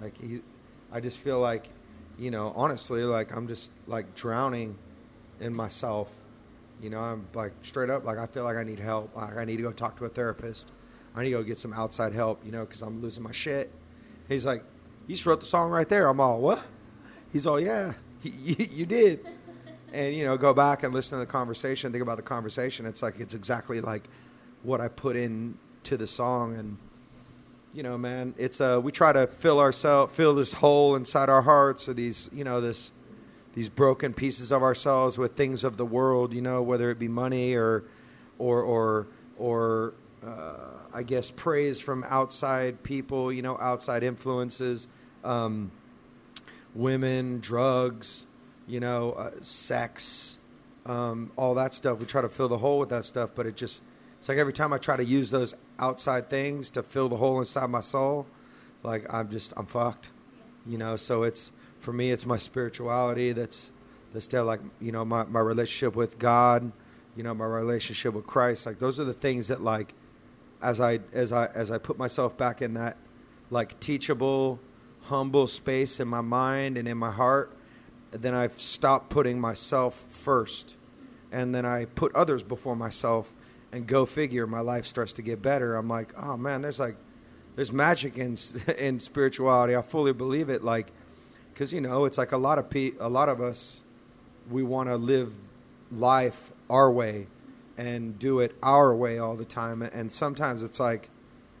Like 0.00 0.14
I 0.92 1.00
just 1.00 1.18
feel 1.18 1.40
like, 1.40 1.68
you 2.18 2.30
know, 2.30 2.52
honestly, 2.56 3.02
like 3.04 3.34
I'm 3.34 3.48
just 3.48 3.72
like 3.86 4.14
drowning 4.14 4.78
in 5.40 5.54
myself 5.54 6.08
you 6.82 6.88
know, 6.88 7.00
I'm 7.00 7.26
like 7.34 7.52
straight 7.62 7.90
up, 7.90 8.04
like 8.04 8.18
I 8.18 8.26
feel 8.26 8.44
like 8.44 8.56
I 8.56 8.64
need 8.64 8.78
help. 8.78 9.14
Like 9.14 9.36
I 9.36 9.44
need 9.44 9.56
to 9.56 9.62
go 9.62 9.72
talk 9.72 9.96
to 9.98 10.06
a 10.06 10.08
therapist. 10.08 10.72
I 11.14 11.22
need 11.22 11.30
to 11.30 11.38
go 11.38 11.42
get 11.42 11.58
some 11.58 11.72
outside 11.72 12.14
help, 12.14 12.44
you 12.44 12.52
know, 12.52 12.64
because 12.64 12.82
I'm 12.82 13.02
losing 13.02 13.22
my 13.22 13.32
shit. 13.32 13.70
He's 14.28 14.46
like, 14.46 14.64
you 15.10 15.16
just 15.16 15.26
wrote 15.26 15.40
the 15.40 15.46
song 15.46 15.72
right 15.72 15.88
there. 15.88 16.06
I'm 16.08 16.20
all, 16.20 16.38
what? 16.38 16.62
He's 17.32 17.44
all, 17.44 17.58
yeah, 17.58 17.94
you, 18.22 18.54
you 18.58 18.86
did. 18.86 19.26
And, 19.92 20.14
you 20.14 20.24
know, 20.24 20.36
go 20.36 20.54
back 20.54 20.84
and 20.84 20.94
listen 20.94 21.18
to 21.18 21.26
the 21.26 21.30
conversation, 21.30 21.90
think 21.90 22.02
about 22.02 22.16
the 22.16 22.22
conversation. 22.22 22.86
It's 22.86 23.02
like, 23.02 23.18
it's 23.18 23.34
exactly 23.34 23.80
like 23.80 24.08
what 24.62 24.80
I 24.80 24.86
put 24.86 25.16
into 25.16 25.96
the 25.96 26.06
song. 26.06 26.54
And, 26.54 26.78
you 27.74 27.82
know, 27.82 27.98
man, 27.98 28.36
it's, 28.38 28.60
uh, 28.60 28.80
we 28.80 28.92
try 28.92 29.12
to 29.12 29.26
fill 29.26 29.58
ourselves, 29.58 30.14
fill 30.14 30.36
this 30.36 30.52
hole 30.52 30.94
inside 30.94 31.28
our 31.28 31.42
hearts 31.42 31.88
or 31.88 31.94
these, 31.94 32.30
you 32.32 32.44
know, 32.44 32.60
this, 32.60 32.92
these 33.54 33.68
broken 33.68 34.14
pieces 34.14 34.52
of 34.52 34.62
ourselves 34.62 35.18
with 35.18 35.34
things 35.34 35.64
of 35.64 35.76
the 35.76 35.84
world, 35.84 36.32
you 36.32 36.40
know, 36.40 36.62
whether 36.62 36.88
it 36.88 37.00
be 37.00 37.08
money 37.08 37.54
or, 37.54 37.82
or, 38.38 38.62
or, 38.62 39.08
or 39.38 39.94
uh, 40.24 40.54
I 40.94 41.02
guess 41.02 41.32
praise 41.32 41.80
from 41.80 42.04
outside 42.08 42.84
people, 42.84 43.32
you 43.32 43.42
know, 43.42 43.58
outside 43.58 44.04
influences, 44.04 44.86
um, 45.24 45.70
women, 46.74 47.40
drugs, 47.40 48.26
you 48.66 48.80
know, 48.80 49.12
uh, 49.12 49.30
sex, 49.40 50.38
um, 50.86 51.30
all 51.36 51.54
that 51.54 51.74
stuff. 51.74 51.98
We 51.98 52.06
try 52.06 52.22
to 52.22 52.28
fill 52.28 52.48
the 52.48 52.58
hole 52.58 52.78
with 52.78 52.88
that 52.90 53.04
stuff, 53.04 53.30
but 53.34 53.46
it 53.46 53.56
just, 53.56 53.82
it's 54.18 54.28
like 54.28 54.38
every 54.38 54.52
time 54.52 54.72
I 54.72 54.78
try 54.78 54.96
to 54.96 55.04
use 55.04 55.30
those 55.30 55.54
outside 55.78 56.30
things 56.30 56.70
to 56.70 56.82
fill 56.82 57.08
the 57.08 57.16
hole 57.16 57.38
inside 57.38 57.68
my 57.70 57.80
soul, 57.80 58.26
like 58.82 59.12
I'm 59.12 59.30
just, 59.30 59.52
I'm 59.56 59.66
fucked, 59.66 60.10
you 60.66 60.78
know, 60.78 60.96
so 60.96 61.22
it's, 61.22 61.52
for 61.80 61.92
me, 61.92 62.10
it's 62.10 62.26
my 62.26 62.36
spirituality. 62.36 63.32
That's 63.32 63.72
that's 64.12 64.24
still 64.24 64.44
like 64.44 64.60
you 64.80 64.92
know 64.92 65.04
my 65.04 65.24
my 65.24 65.40
relationship 65.40 65.96
with 65.96 66.18
God, 66.18 66.70
you 67.16 67.22
know 67.22 67.34
my 67.34 67.46
relationship 67.46 68.14
with 68.14 68.26
Christ. 68.26 68.66
Like 68.66 68.78
those 68.78 69.00
are 69.00 69.04
the 69.04 69.14
things 69.14 69.48
that 69.48 69.62
like 69.62 69.94
as 70.62 70.80
I 70.80 71.00
as 71.12 71.32
I 71.32 71.46
as 71.46 71.70
I 71.70 71.78
put 71.78 71.98
myself 71.98 72.36
back 72.36 72.62
in 72.62 72.74
that 72.74 72.96
like 73.50 73.80
teachable, 73.80 74.60
humble 75.10 75.48
space 75.48 75.98
in 75.98 76.06
my 76.06 76.20
mind 76.20 76.78
and 76.78 76.86
in 76.86 76.96
my 76.96 77.10
heart, 77.10 77.52
then 78.12 78.32
I've 78.32 78.58
stopped 78.60 79.10
putting 79.10 79.40
myself 79.40 80.06
first, 80.08 80.76
and 81.32 81.52
then 81.52 81.66
I 81.66 81.86
put 81.86 82.14
others 82.14 82.44
before 82.44 82.76
myself, 82.76 83.34
and 83.72 83.86
go 83.86 84.06
figure, 84.06 84.46
my 84.46 84.60
life 84.60 84.86
starts 84.86 85.12
to 85.14 85.22
get 85.22 85.42
better. 85.42 85.76
I'm 85.76 85.88
like, 85.88 86.12
oh 86.16 86.36
man, 86.36 86.62
there's 86.62 86.78
like, 86.78 86.96
there's 87.56 87.72
magic 87.72 88.18
in 88.18 88.36
in 88.78 89.00
spirituality. 89.00 89.76
I 89.76 89.82
fully 89.82 90.12
believe 90.12 90.48
it. 90.48 90.62
Like, 90.64 90.88
because 91.52 91.72
you 91.72 91.80
know, 91.80 92.04
it's 92.04 92.18
like 92.18 92.32
a 92.32 92.36
lot 92.36 92.58
of 92.58 92.70
pe- 92.70 92.94
a 93.00 93.08
lot 93.08 93.28
of 93.28 93.40
us, 93.40 93.82
we 94.48 94.62
want 94.62 94.88
to 94.88 94.96
live 94.96 95.38
life 95.90 96.52
our 96.68 96.90
way, 96.90 97.26
and 97.76 98.16
do 98.18 98.38
it 98.38 98.54
our 98.62 98.94
way 98.94 99.18
all 99.18 99.34
the 99.34 99.44
time. 99.44 99.82
And 99.82 100.12
sometimes 100.12 100.62
it's 100.62 100.78
like, 100.78 101.10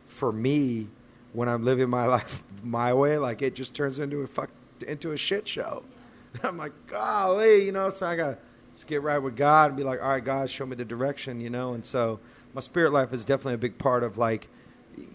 for 0.06 0.32
me, 0.32 0.88
when 1.32 1.48
I'm 1.48 1.64
living 1.64 1.88
my 1.88 2.06
life 2.16 2.42
my 2.62 2.92
way, 2.92 3.18
like 3.18 3.42
it 3.42 3.54
just 3.54 3.74
turns 3.74 3.98
into 3.98 4.20
a 4.22 4.26
fuck 4.26 4.50
into 4.86 5.12
a 5.12 5.16
shit 5.16 5.46
show. 5.46 5.82
I'm 6.42 6.56
like, 6.56 6.72
golly, 6.86 7.64
you 7.64 7.72
know, 7.72 7.90
so 7.90 8.06
I 8.06 8.16
got 8.16 8.38
just 8.74 8.86
get 8.86 9.02
right 9.02 9.18
with 9.18 9.36
God 9.36 9.70
and 9.70 9.76
be 9.76 9.82
like, 9.82 10.00
all 10.00 10.08
right, 10.08 10.24
God, 10.24 10.48
show 10.48 10.64
me 10.64 10.76
the 10.76 10.84
direction, 10.84 11.40
you 11.40 11.50
know. 11.50 11.74
And 11.74 11.84
so 11.84 12.20
my 12.54 12.60
spirit 12.60 12.92
life 12.92 13.12
is 13.12 13.24
definitely 13.24 13.54
a 13.54 13.58
big 13.58 13.78
part 13.78 14.02
of 14.02 14.16
like, 14.16 14.48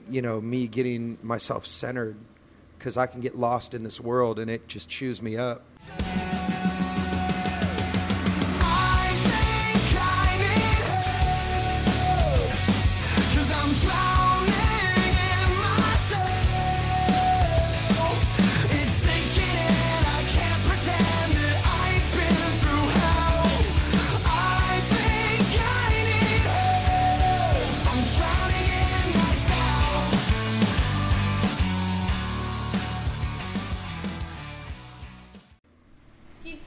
you 0.09 0.21
know, 0.21 0.39
me 0.39 0.67
getting 0.67 1.17
myself 1.23 1.65
centered 1.65 2.17
because 2.77 2.97
I 2.97 3.07
can 3.07 3.21
get 3.21 3.37
lost 3.37 3.73
in 3.73 3.83
this 3.83 3.99
world 3.99 4.39
and 4.39 4.51
it 4.51 4.67
just 4.67 4.89
chews 4.89 5.21
me 5.21 5.37
up. 5.37 5.65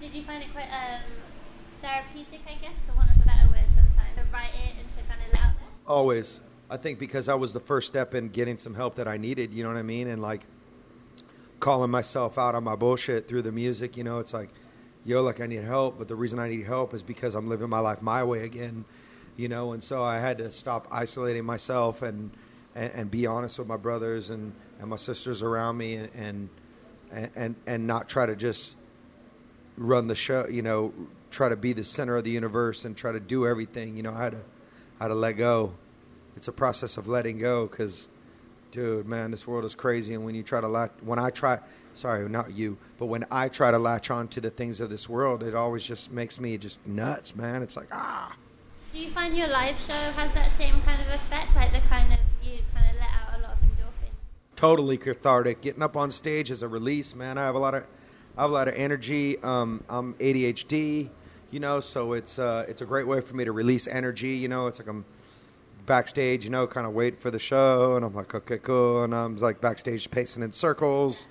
Did 0.09 0.17
you 0.17 0.25
find 0.25 0.43
it 0.43 0.51
quite 0.53 0.69
um, 0.73 1.03
therapeutic, 1.83 2.41
I 2.49 2.55
guess, 2.55 2.79
for 2.87 2.97
want 2.97 3.11
of 3.11 3.23
a 3.23 3.27
better 3.27 3.47
word 3.49 3.67
sometimes, 3.75 4.17
to 4.17 4.25
write 4.33 4.55
it 4.55 4.75
and 4.81 4.89
to 4.97 5.03
kind 5.03 5.21
of 5.27 5.33
let 5.35 5.43
out 5.43 5.53
there? 5.59 5.69
Always. 5.87 6.41
I 6.71 6.79
think 6.79 6.99
because 6.99 7.29
I 7.29 7.35
was 7.35 7.53
the 7.53 7.61
first 7.61 7.89
step 7.89 8.15
in 8.15 8.29
getting 8.29 8.57
some 8.57 8.75
help 8.75 8.95
that 8.95 9.07
I 9.07 9.19
needed, 9.19 9.53
you 9.53 9.63
know 9.63 9.69
what 9.69 9.79
I 9.79 9.83
mean? 9.83 10.09
And 10.09 10.23
like 10.23 10.47
calling 11.61 11.91
myself 11.91 12.39
out 12.39 12.55
on 12.55 12.65
my 12.65 12.75
bullshit 12.75 13.29
through 13.29 13.43
the 13.43 13.53
music, 13.53 13.99
you 13.99 14.05
know, 14.05 14.19
it's 14.19 14.33
like, 14.33 14.49
yo, 15.05 15.23
like 15.23 15.41
I 15.41 15.47
need 15.47 15.63
help, 15.63 15.99
but 15.99 16.09
the 16.09 16.17
reason 16.17 16.39
I 16.39 16.49
need 16.49 16.65
help 16.65 16.95
is 16.95 17.03
because 17.03 17.35
I'm 17.35 17.49
living 17.49 17.69
my 17.69 17.81
life 17.81 18.01
my 18.01 18.25
way 18.25 18.45
again, 18.45 18.87
you 19.37 19.49
know, 19.49 19.73
and 19.73 19.83
so 19.83 20.03
I 20.03 20.21
had 20.21 20.39
to 20.39 20.51
stop 20.51 20.89
isolating 20.91 21.45
myself 21.45 22.01
and 22.01 22.31
and, 22.75 22.93
and 22.95 23.11
be 23.11 23.27
honest 23.27 23.59
with 23.59 23.69
my 23.69 23.77
brothers 23.77 24.31
and, 24.31 24.55
and 24.81 24.89
my 24.89 24.97
sisters 24.97 25.43
around 25.43 25.77
me 25.77 25.97
and, 25.97 26.11
and 26.15 26.49
and 27.35 27.57
and 27.67 27.87
not 27.87 28.09
try 28.09 28.25
to 28.25 28.37
just 28.37 28.77
run 29.79 30.07
the 30.09 30.15
show, 30.15 30.47
you 30.49 30.63
know, 30.63 30.93
try 31.31 31.49
to 31.49 31.57
be 31.57 31.73
the 31.73 31.85
center 31.85 32.17
of 32.17 32.25
the 32.25 32.31
universe 32.31 32.85
and 32.85 32.97
try 32.97 33.13
to 33.13 33.21
do 33.21 33.47
everything. 33.47 33.97
You 33.97 34.03
know, 34.03 34.13
how 34.13 34.31
to, 34.31 34.39
how 34.99 35.09
to 35.09 35.15
let 35.15 35.33
go. 35.33 35.75
It's 36.37 36.49
a 36.49 36.53
process 36.53 36.97
of 36.97 37.09
letting 37.09 37.39
go 37.39 37.67
because, 37.67 38.09
dude, 38.71 39.07
man, 39.07 39.31
this 39.31 39.47
world 39.47 39.65
is 39.65 39.75
crazy. 39.75 40.15
And 40.15 40.25
when 40.25 40.35
you 40.35 40.43
try 40.43 40.61
to 40.61 40.69
latch, 40.69 40.93
when 41.01 41.19
I 41.19 41.31
try, 41.31 41.61
sorry, 41.95 42.29
not 42.29 42.53
you, 42.53 42.79
but 42.99 43.07
when 43.07 43.25
I 43.31 43.49
try 43.49 43.71
to 43.71 43.79
latch 43.79 44.11
on 44.11 44.29
to 44.29 44.41
the 44.41 44.51
things 44.51 44.81
of 44.81 44.91
this 44.91 45.09
world, 45.09 45.43
it 45.43 45.55
always 45.55 45.85
just 45.85 46.13
makes 46.13 46.39
me 46.39 46.59
just 46.59 46.87
nuts, 46.87 47.35
man. 47.35 47.63
It's 47.63 47.77
like, 47.77 47.89
ah. 47.93 48.37
Do 48.93 48.99
you 48.99 49.11
find 49.11 49.37
your 49.37 49.49
live 49.49 49.79
show 49.81 49.93
has 49.93 50.33
that 50.35 50.57
same 50.57 50.81
kind 50.83 51.01
of 51.03 51.09
effect, 51.09 51.55
like 51.55 51.73
the 51.73 51.81
kind 51.89 52.13
of 52.13 52.19
you 52.43 52.59
kind 52.75 52.89
of 52.89 52.97
let 52.97 53.11
out 53.11 53.39
a 53.39 53.43
lot 53.43 53.53
of 53.53 53.59
endorphins? 53.59 54.15
totally 54.59 54.97
cathartic. 54.97 55.61
Getting 55.61 55.83
up 55.83 55.97
on 55.97 56.11
stage 56.11 56.51
is 56.51 56.63
a 56.63 56.69
release, 56.69 57.15
man. 57.15 57.39
I 57.39 57.45
have 57.45 57.55
a 57.55 57.61
lot 57.61 57.75
of, 57.75 57.85
I 58.39 58.43
have 58.43 58.51
a 58.51 58.55
lot 58.55 58.69
of 58.69 58.75
energy. 58.77 59.37
Um, 59.43 59.83
I'm 59.89 60.15
ADHD, 60.15 61.09
you 61.51 61.59
know, 61.59 61.81
so 61.81 62.13
it's 62.13 62.39
uh, 62.39 62.67
it's 62.69 62.81
a 62.81 62.85
great 62.85 63.09
way 63.09 63.21
for 63.21 63.35
me 63.35 63.45
to 63.45 63.51
release 63.51 63.89
energy. 63.89 64.37
You 64.37 64.47
know, 64.47 64.69
it's 64.69 64.79
like 64.79 64.87
I'm 64.87 65.05
backstage, 65.87 66.45
you 66.45 66.51
know, 66.51 66.65
kind 66.69 66.87
of 66.87 66.93
waiting 66.93 67.19
for 67.19 67.33
the 67.33 67.41
show, 67.41 67.97
and 67.97 68.05
I'm 68.05 68.15
like, 68.15 68.33
okay, 68.33 68.59
cool, 68.59 69.03
and 69.03 69.13
I'm 69.13 69.37
like 69.39 69.61
backstage 69.61 70.09
pacing 70.09 70.45
in 70.45 70.53
circles, 70.53 71.27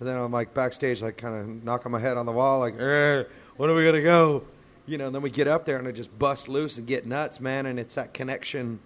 and 0.00 0.06
then 0.06 0.18
I'm 0.18 0.32
like 0.32 0.52
backstage, 0.52 1.00
like 1.00 1.16
kind 1.16 1.34
of 1.34 1.64
knocking 1.64 1.92
my 1.92 1.98
head 1.98 2.18
on 2.18 2.26
the 2.26 2.32
wall, 2.32 2.58
like, 2.58 2.76
when 2.76 3.70
are 3.70 3.74
we 3.74 3.82
gonna 3.82 4.02
go? 4.02 4.44
You 4.84 4.98
know, 4.98 5.06
and 5.06 5.14
then 5.14 5.22
we 5.22 5.30
get 5.30 5.48
up 5.48 5.64
there 5.64 5.78
and 5.78 5.88
I 5.88 5.92
just 5.92 6.18
bust 6.18 6.46
loose 6.46 6.76
and 6.76 6.86
get 6.86 7.06
nuts, 7.06 7.40
man, 7.40 7.64
and 7.64 7.80
it's 7.80 7.94
that 7.94 8.12
connection 8.12 8.80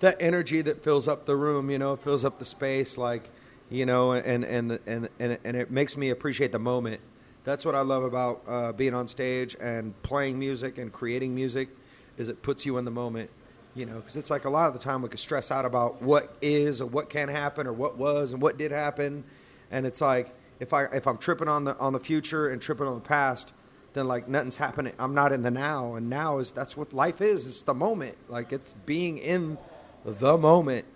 that 0.00 0.18
energy 0.20 0.60
that 0.60 0.84
fills 0.84 1.08
up 1.08 1.24
the 1.24 1.34
room, 1.34 1.70
you 1.70 1.78
know, 1.78 1.96
fills 1.96 2.26
up 2.26 2.38
the 2.38 2.44
space, 2.44 2.98
like, 2.98 3.30
you 3.70 3.86
know, 3.86 4.12
and 4.12 4.44
and 4.44 4.78
and 4.86 5.08
and, 5.18 5.38
and 5.44 5.56
it 5.56 5.70
makes 5.70 5.96
me 5.96 6.10
appreciate 6.10 6.52
the 6.52 6.58
moment. 6.58 7.00
That's 7.44 7.64
what 7.64 7.74
I 7.74 7.80
love 7.80 8.02
about 8.02 8.42
uh, 8.46 8.72
being 8.72 8.94
on 8.94 9.08
stage 9.08 9.56
and 9.60 10.00
playing 10.02 10.38
music 10.38 10.78
and 10.78 10.92
creating 10.92 11.34
music, 11.34 11.68
is 12.16 12.28
it 12.28 12.42
puts 12.42 12.66
you 12.66 12.76
in 12.78 12.84
the 12.84 12.90
moment, 12.90 13.30
you 13.74 13.86
know, 13.86 13.96
because 13.96 14.16
it's 14.16 14.30
like 14.30 14.44
a 14.44 14.50
lot 14.50 14.68
of 14.68 14.74
the 14.74 14.78
time 14.78 15.02
we 15.02 15.08
could 15.08 15.20
stress 15.20 15.50
out 15.50 15.64
about 15.64 16.02
what 16.02 16.36
is 16.42 16.80
or 16.80 16.86
what 16.86 17.08
can 17.08 17.28
happen 17.28 17.66
or 17.66 17.72
what 17.72 17.96
was 17.96 18.32
and 18.32 18.42
what 18.42 18.58
did 18.58 18.70
happen, 18.70 19.24
and 19.70 19.86
it's 19.86 20.00
like 20.00 20.34
if 20.60 20.72
I 20.72 20.84
if 20.84 21.06
I'm 21.06 21.18
tripping 21.18 21.48
on 21.48 21.64
the 21.64 21.76
on 21.78 21.92
the 21.92 22.00
future 22.00 22.48
and 22.48 22.60
tripping 22.60 22.86
on 22.86 22.94
the 22.94 23.00
past, 23.00 23.52
then 23.92 24.08
like 24.08 24.28
nothing's 24.28 24.56
happening. 24.56 24.92
I'm 24.98 25.14
not 25.14 25.32
in 25.32 25.42
the 25.42 25.50
now, 25.50 25.94
and 25.94 26.08
now 26.10 26.38
is 26.38 26.52
that's 26.52 26.76
what 26.76 26.92
life 26.92 27.20
is. 27.20 27.46
It's 27.46 27.62
the 27.62 27.74
moment. 27.74 28.16
Like 28.28 28.52
it's 28.52 28.74
being 28.86 29.18
in 29.18 29.58
the 30.04 30.36
moment. 30.36 30.86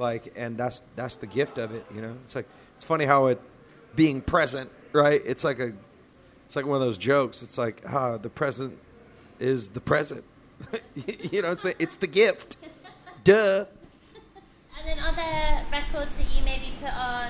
Like, 0.00 0.32
and 0.34 0.56
that's 0.56 0.82
that's 0.96 1.16
the 1.16 1.26
gift 1.26 1.58
of 1.58 1.74
it. 1.74 1.84
You 1.94 2.00
know, 2.00 2.16
it's 2.24 2.34
like 2.34 2.46
it's 2.74 2.84
funny 2.84 3.04
how 3.04 3.26
it 3.26 3.38
being 3.94 4.22
present, 4.22 4.70
right? 4.92 5.20
It's 5.26 5.44
like 5.44 5.58
a 5.58 5.74
it's 6.46 6.56
like 6.56 6.64
one 6.64 6.76
of 6.76 6.80
those 6.80 6.96
jokes. 6.96 7.42
It's 7.42 7.58
like 7.58 7.82
ah, 7.86 8.16
the 8.16 8.30
present 8.30 8.78
is 9.38 9.68
the 9.68 9.80
present. 9.80 10.24
you 10.94 11.42
know, 11.42 11.52
it's 11.52 11.64
like, 11.64 11.76
it's 11.78 11.96
the 11.96 12.06
gift. 12.06 12.56
Duh. 13.24 13.66
And 14.78 14.88
then 14.88 14.98
other 14.98 15.66
records 15.70 16.10
that 16.16 16.34
you 16.34 16.42
maybe 16.44 16.72
put 16.80 16.94
on, 16.94 17.28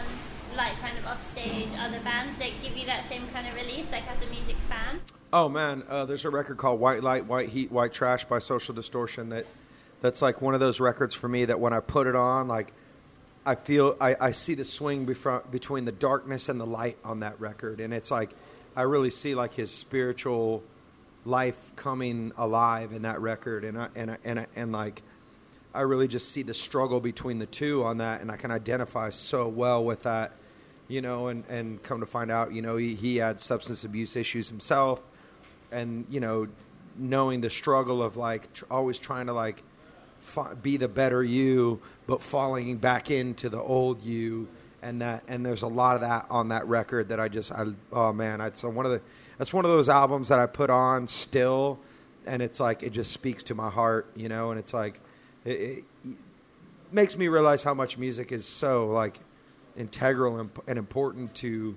like 0.57 0.79
kind 0.81 0.97
of 0.97 1.07
off 1.07 1.29
stage, 1.33 1.71
other 1.77 1.99
bands 2.00 2.39
that 2.39 2.50
give 2.62 2.77
you 2.77 2.87
that 2.87 3.09
same 3.09 3.27
kind 3.33 3.49
of 3.49 3.55
release, 3.55 3.87
like 3.91 4.07
as 4.09 4.23
a 4.23 4.31
music 4.31 4.57
fan? 4.69 5.00
Oh 5.33 5.49
man, 5.49 5.83
uh, 5.89 6.05
there's 6.05 6.25
a 6.25 6.31
record 6.31 6.57
called 6.57 6.79
White 6.79 7.03
Light, 7.03 7.27
White 7.27 7.49
Heat, 7.49 7.73
White 7.73 7.93
Trash 7.93 8.27
by 8.27 8.39
Social 8.39 8.73
Distortion 8.77 9.29
that 9.31 9.47
that's 10.00 10.23
like 10.23 10.40
one 10.40 10.54
of 10.54 10.61
those 10.61 10.80
records 10.80 11.14
for 11.14 11.28
me 11.28 11.45
that 11.45 11.61
when 11.61 11.73
I 11.73 11.80
put 11.80 12.07
it 12.07 12.16
on, 12.16 12.49
like 12.49 12.73
I 13.45 13.54
feel 13.54 13.97
I, 14.00 14.16
I 14.21 14.30
see 14.33 14.54
the 14.54 14.64
swing 14.64 15.04
between 15.04 15.85
the 15.85 15.92
darkness 15.92 16.49
and 16.49 16.61
the 16.61 16.66
light 16.66 16.99
on 17.04 17.21
that 17.21 17.40
record, 17.40 17.80
and 17.80 17.92
it's 17.92 18.11
like 18.11 18.30
I 18.76 18.83
really 18.83 19.11
see 19.11 19.35
like 19.35 19.54
his 19.54 19.71
spiritual 19.71 20.62
life 21.25 21.73
coming 21.76 22.33
alive 22.37 22.92
in 22.92 23.02
that 23.02 23.21
record, 23.21 23.64
and 23.64 23.78
I, 23.78 23.88
and 23.95 24.11
I, 24.12 24.16
and 24.25 24.40
I, 24.40 24.47
and 24.57 24.73
like 24.73 25.02
I 25.75 25.83
really 25.83 26.09
just 26.09 26.30
see 26.30 26.42
the 26.42 26.54
struggle 26.54 27.00
between 27.00 27.38
the 27.38 27.47
two 27.47 27.85
on 27.85 27.99
that, 27.99 28.21
and 28.21 28.30
I 28.30 28.37
can 28.37 28.50
identify 28.50 29.11
so 29.11 29.49
well 29.49 29.85
with 29.85 30.02
that, 30.04 30.33
you 30.88 31.00
know, 31.00 31.28
and 31.28 31.45
and 31.49 31.83
come 31.83 32.00
to 32.00 32.07
find 32.07 32.30
out, 32.30 32.52
you 32.52 32.62
know, 32.62 32.76
he, 32.76 32.95
he 32.95 33.16
had 33.16 33.40
substance 33.40 33.85
abuse 33.85 34.16
issues 34.16 34.49
himself, 34.49 35.02
and 35.71 36.07
you 36.11 36.21
know, 36.21 36.49
knowing 36.97 37.40
the 37.40 37.50
struggle 37.50 38.02
of 38.02 38.16
like 38.16 38.52
tr- 38.52 38.64
always 38.71 38.99
trying 38.99 39.26
to 39.26 39.33
like 39.33 39.62
be 40.62 40.77
the 40.77 40.89
better 40.89 41.23
you, 41.23 41.81
but 42.07 42.23
falling 42.23 42.77
back 42.77 43.11
into 43.11 43.49
the 43.49 43.61
old 43.61 44.03
you, 44.03 44.49
and 44.83 45.00
that 45.03 45.23
and 45.29 45.45
there's 45.45 45.62
a 45.62 45.67
lot 45.69 45.95
of 45.95 46.00
that 46.03 46.27
on 46.31 46.49
that 46.49 46.67
record 46.67 47.09
that 47.09 47.21
I 47.21 47.29
just 47.29 47.53
I 47.53 47.67
oh 47.93 48.12
man, 48.12 48.41
it's 48.41 48.62
one 48.62 48.87
of 48.87 48.93
the 48.93 49.00
that's 49.39 49.53
one 49.53 49.65
of 49.65 49.71
those 49.71 49.89
albums 49.89 50.29
that 50.29 50.39
I 50.39 50.47
put 50.47 50.71
on 50.71 51.07
still, 51.07 51.79
and 52.27 52.43
it's 52.43 52.61
like 52.61 52.83
it 52.83 52.91
just 52.91 53.12
speaks 53.12 53.45
to 53.45 53.55
my 53.55 53.71
heart, 53.71 54.11
you 54.15 54.29
know, 54.29 54.50
and 54.50 54.59
it's 54.59 54.75
like 54.75 55.00
it, 55.45 55.85
it 56.05 56.17
makes 56.93 57.17
me 57.17 57.29
realize 57.29 57.62
how 57.62 57.75
much 57.75 57.99
music 57.99 58.33
is 58.33 58.45
so 58.45 58.89
like 58.89 59.21
integral 59.77 60.39
and, 60.39 60.50
and 60.67 60.79
important 60.79 61.35
to 61.37 61.77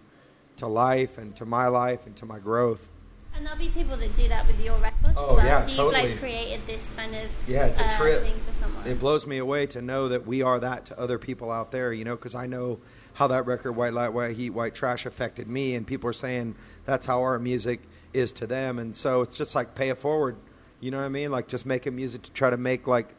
to 0.58 0.68
life 0.68 1.18
and 1.18 1.36
to 1.36 1.46
my 1.46 1.68
life 1.68 2.06
and 2.06 2.16
to 2.18 2.26
my 2.26 2.40
growth. 2.40 2.88
And 3.36 3.46
there'll 3.46 3.58
be 3.60 3.70
people 3.70 3.98
that 3.98 4.16
do 4.16 4.28
that 4.28 4.46
with 4.48 4.60
your 4.63 4.78
records 4.78 5.13
Oh, 5.18 5.32
as 5.32 5.36
well. 5.38 5.46
yeah, 5.46 5.60
so 5.62 5.68
you've 5.68 5.75
totally. 5.75 6.10
like 6.12 6.20
created 6.20 6.62
this 6.68 6.84
kind 6.96 7.16
of 7.16 7.30
Yeah, 7.48 7.66
it's 7.66 7.80
a 7.80 7.86
uh, 7.86 7.98
trip. 7.98 8.22
thing 8.22 8.40
for 8.48 8.54
someone. 8.62 8.86
It 8.86 9.00
blows 9.00 9.25
me 9.25 9.38
away 9.40 9.66
to 9.68 9.82
know 9.82 10.08
that 10.08 10.28
we 10.28 10.44
are 10.44 10.60
that 10.60 10.86
to 10.86 11.00
other 11.00 11.18
people 11.18 11.52
out 11.52 11.72
there, 11.72 11.92
you 11.94 12.06
know, 12.06 12.16
because 12.16 12.36
I 12.36 12.46
know 12.46 12.80
how 13.13 13.28
that 13.28 13.46
record, 13.46 13.74
White 13.74 13.94
Light, 13.94 14.10
White 14.10 14.36
Heat, 14.36 14.52
White 14.52 14.75
Trash, 14.75 15.06
affected 15.06 15.48
me, 15.48 15.74
and 15.75 15.86
people 15.86 16.10
are 16.10 16.13
saying 16.13 16.56
that's 16.86 17.06
how 17.08 17.22
our 17.22 17.40
music 17.40 17.82
is 18.13 18.32
to 18.34 18.46
them, 18.48 18.78
and 18.78 18.96
so 18.96 19.22
it's 19.22 19.36
just 19.36 19.56
like 19.56 19.74
pay 19.74 19.90
it 19.90 19.98
forward, 19.98 20.36
you 20.80 20.92
know 20.92 20.98
what 20.98 21.06
I 21.06 21.10
mean? 21.10 21.32
Like 21.32 21.48
just 21.48 21.66
making 21.66 21.96
music 21.96 22.22
to 22.24 22.32
try 22.32 22.52
to 22.52 22.58
make 22.58 22.86
like 22.86 23.16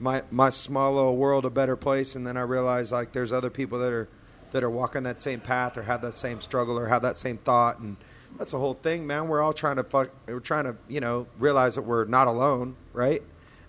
my 0.00 0.22
my 0.32 0.50
small 0.50 0.94
little 0.94 1.16
world 1.16 1.44
a 1.44 1.50
better 1.50 1.76
place, 1.76 2.16
and 2.16 2.26
then 2.26 2.36
I 2.36 2.40
realize 2.40 2.90
like 2.90 3.12
there's 3.12 3.30
other 3.32 3.50
people 3.50 3.78
that 3.78 3.92
are 3.92 4.08
that 4.50 4.64
are 4.64 4.70
walking 4.70 5.04
that 5.04 5.20
same 5.20 5.40
path 5.40 5.76
or 5.76 5.82
have 5.84 6.02
that 6.02 6.14
same 6.14 6.40
struggle 6.40 6.76
or 6.78 6.86
have 6.86 7.02
that 7.02 7.16
same 7.16 7.38
thought 7.38 7.78
and 7.78 7.96
that's 8.38 8.52
the 8.52 8.58
whole 8.58 8.74
thing 8.74 9.06
man. 9.06 9.28
We're 9.28 9.42
all 9.42 9.52
trying 9.52 9.76
to 9.76 9.84
fuck 9.84 10.10
we're 10.26 10.40
trying 10.40 10.64
to 10.64 10.76
you 10.88 11.00
know 11.00 11.26
realize 11.38 11.74
that 11.76 11.82
we're 11.82 12.04
not 12.04 12.26
alone 12.26 12.76
right? 12.92 13.22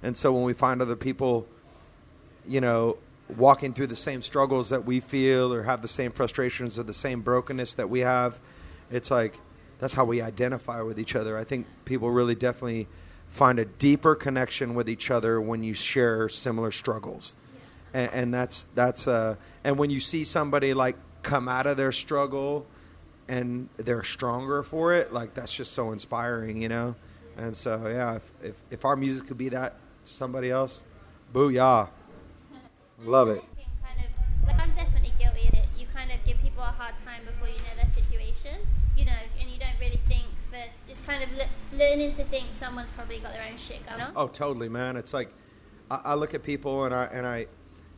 And 0.04 0.16
so 0.16 0.32
when 0.34 0.44
we 0.44 0.54
find 0.54 0.82
other 0.82 0.96
people 0.96 1.48
you 2.48 2.62
know 2.62 2.98
walking 3.38 3.74
through 3.74 3.88
the 3.88 3.96
same 3.96 4.22
struggles 4.22 4.70
that 4.70 4.86
we 4.86 5.00
feel 5.00 5.52
or 5.52 5.64
have 5.64 5.82
the 5.82 5.88
same 5.88 6.12
frustrations 6.12 6.78
or 6.78 6.84
the 6.84 6.94
same 6.94 7.22
brokenness 7.22 7.74
that 7.74 7.90
we 7.90 8.02
have 8.02 8.40
it's 8.92 9.10
like 9.10 9.40
that's 9.80 9.94
how 9.94 10.06
we 10.06 10.22
identify 10.22 10.82
with 10.82 11.00
each 11.00 11.16
other. 11.16 11.38
I 11.38 11.44
think 11.44 11.68
people 11.84 12.10
really 12.10 12.36
definitely 12.36 12.88
find 13.28 13.60
a 13.60 13.66
deeper 13.66 14.16
connection 14.16 14.76
with 14.76 14.90
each 14.90 15.12
other 15.12 15.42
when 15.42 15.64
you 15.64 15.74
share 15.74 16.30
similar 16.30 16.72
struggles. 16.72 17.36
And, 17.94 18.14
and 18.14 18.34
that's 18.34 18.68
that's 18.76 19.08
uh 19.08 19.36
and 19.64 19.78
when 19.78 19.90
you 19.90 20.00
see 20.00 20.24
somebody 20.24 20.74
like 20.74 20.96
come 21.24 21.48
out 21.48 21.66
of 21.66 21.78
their 21.78 21.92
struggle 21.92 22.66
and 23.28 23.70
they're 23.78 24.04
stronger 24.04 24.62
for 24.62 24.94
it 24.94 25.12
like 25.12 25.34
that's 25.34 25.54
just 25.54 25.74
so 25.74 25.92
inspiring 25.92 26.62
you 26.62 26.70
know 26.70 26.96
and 27.38 27.56
so 27.56 27.88
yeah 27.88 28.16
if 28.16 28.32
if, 28.44 28.64
if 28.70 28.86
our 28.86 28.96
music 28.96 29.28
could 29.28 29.38
be 29.38 29.50
that 29.50 29.76
to 30.04 30.14
somebody 30.14 30.52
else 30.52 30.84
booyah 31.34 31.90
love 33.04 33.30
it 33.30 33.44
kind 33.84 34.00
of 34.00 34.48
like 34.48 34.60
I'm 34.60 34.74
definitely 34.76 35.14
guilty 35.20 35.48
of 35.48 35.54
it. 35.54 35.68
You 35.78 35.88
kind 35.94 36.12
of 36.12 36.24
give 36.26 36.38
people 36.40 36.64
a 36.64 36.72
hard 36.72 36.96
time 37.04 37.26
before 37.26 37.48
you 37.48 37.58
know 37.58 37.76
their 37.82 37.92
situation, 37.94 38.60
you 38.96 39.06
know, 39.06 39.18
and 39.40 39.50
you 39.50 39.60
don't 39.60 39.78
really 39.80 40.00
think 40.08 40.26
first. 40.52 40.78
It's 40.88 41.02
kind 41.02 41.24
of 41.24 41.32
le- 41.34 41.78
learning 41.78 42.16
to 42.16 42.24
think 42.26 42.48
someone's 42.60 42.90
probably 42.92 43.20
got 43.20 43.34
their 43.34 43.44
own 43.44 43.58
shit 43.58 43.86
going 43.88 44.02
on. 44.02 44.14
Oh, 44.16 44.28
totally, 44.28 44.70
man. 44.70 44.98
It's 44.98 45.14
like 45.14 45.30
I, 45.90 46.02
I 46.06 46.14
look 46.16 46.34
at 46.34 46.44
people 46.44 46.86
and 46.86 46.94
I 46.94 47.06
and 47.06 47.26
I, 47.26 47.48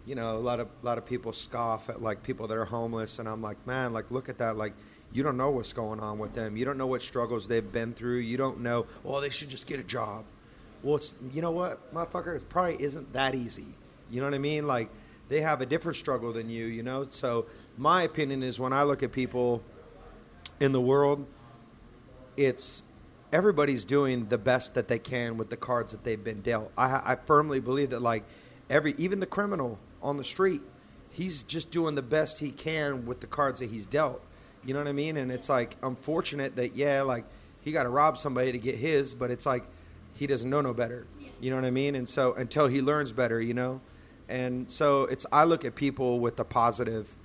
you 0.06 0.16
know, 0.16 0.38
a 0.38 0.40
lot 0.40 0.60
of 0.60 0.68
a 0.82 0.86
lot 0.86 0.98
of 0.98 1.06
people 1.06 1.34
scoff 1.34 1.90
at 1.90 2.02
like 2.02 2.24
people 2.24 2.48
that 2.48 2.58
are 2.58 2.66
homeless, 2.66 3.20
and 3.20 3.28
I'm 3.28 3.42
like, 3.42 3.66
man, 3.68 3.94
like 3.94 4.12
look 4.12 4.30
at 4.30 4.38
that, 4.40 4.58
like. 4.58 4.74
You 5.12 5.24
don't 5.24 5.38
know 5.38 5.50
what's 5.50 5.74
going 5.74 6.00
on 6.00 6.20
with 6.20 6.34
them. 6.34 6.58
You 6.58 6.66
don't 6.66 6.78
know 6.78 6.88
what 6.88 7.02
struggles 7.02 7.48
they've 7.48 7.72
been 7.72 7.94
through. 7.94 8.18
You 8.18 8.38
don't 8.38 8.60
know. 8.60 8.86
Well, 9.04 9.22
they 9.22 9.30
should 9.30 9.50
just 9.50 9.66
get 9.66 9.80
a 9.80 9.84
job. 9.84 10.26
Well, 10.84 10.98
it's 10.98 11.14
you 11.34 11.42
know 11.42 11.52
what, 11.52 11.94
motherfucker. 11.94 12.36
It 12.36 12.48
probably 12.50 12.82
isn't 12.82 13.14
that 13.14 13.34
easy. 13.34 13.68
You 14.10 14.22
know 14.22 14.28
what 14.28 14.34
I 14.34 14.40
mean? 14.40 14.68
Like 14.68 14.90
they 15.30 15.42
have 15.42 15.62
a 15.62 15.66
different 15.66 15.96
struggle 15.96 16.32
than 16.34 16.50
you. 16.50 16.66
You 16.66 16.84
know. 16.84 17.08
So 17.10 17.46
my 17.78 18.04
opinion 18.04 18.44
is 18.44 18.60
when 18.60 18.74
I 18.74 18.84
look 18.84 19.02
at 19.02 19.12
people 19.12 19.64
in 20.60 20.72
the 20.72 20.82
world, 20.82 21.26
it's 22.36 22.84
everybody's 23.32 23.86
doing 23.86 24.28
the 24.28 24.38
best 24.38 24.74
that 24.76 24.88
they 24.88 25.00
can 25.00 25.38
with 25.38 25.50
the 25.50 25.58
cards 25.58 25.92
that 25.92 26.04
they've 26.04 26.24
been 26.24 26.42
dealt. 26.42 26.72
I, 26.78 27.14
I 27.14 27.16
firmly 27.16 27.60
believe 27.60 27.90
that 27.90 28.02
like 28.02 28.24
every 28.70 28.94
even 28.98 29.20
the 29.20 29.26
criminal 29.26 29.80
on 30.02 30.18
the 30.18 30.24
street, 30.24 30.62
he's 31.10 31.44
just 31.44 31.72
doing 31.72 31.96
the 31.96 32.02
best 32.02 32.40
he 32.40 32.52
can 32.52 33.06
with 33.06 33.20
the 33.20 33.28
cards 33.28 33.60
that 33.60 33.70
he's 33.70 33.86
dealt. 33.86 34.22
You 34.68 34.74
know 34.74 34.82
what 34.82 34.90
I 34.90 34.94
mean? 34.94 35.16
And 35.16 35.32
it's 35.32 35.48
like 35.48 35.78
unfortunate 35.82 36.58
that 36.58 36.76
yeah, 36.76 37.02
like 37.02 37.24
he 37.62 37.72
got 37.72 37.84
to 37.84 37.90
rob 37.90 38.18
somebody 38.18 38.52
to 38.52 38.60
get 38.60 38.76
his, 38.76 39.16
but 39.16 39.32
it's 39.32 39.46
like 39.46 39.64
he 40.14 40.28
doesn't 40.28 40.50
know 40.50 40.60
no 40.60 40.74
better. 40.74 41.08
You 41.40 41.52
know 41.52 41.56
what 41.56 41.64
I 41.64 41.72
mean? 41.72 41.96
And 41.96 42.08
so 42.08 42.34
until 42.34 42.68
he 42.68 42.82
learns 42.82 43.14
better, 43.14 43.40
you 43.40 43.54
know. 43.54 43.80
And 44.28 44.70
so 44.70 45.04
it's 45.04 45.26
I 45.32 45.46
look 45.46 45.64
at 45.64 45.76
people 45.76 46.20
with 46.20 46.36
the 46.36 46.44
positive. 46.44 47.16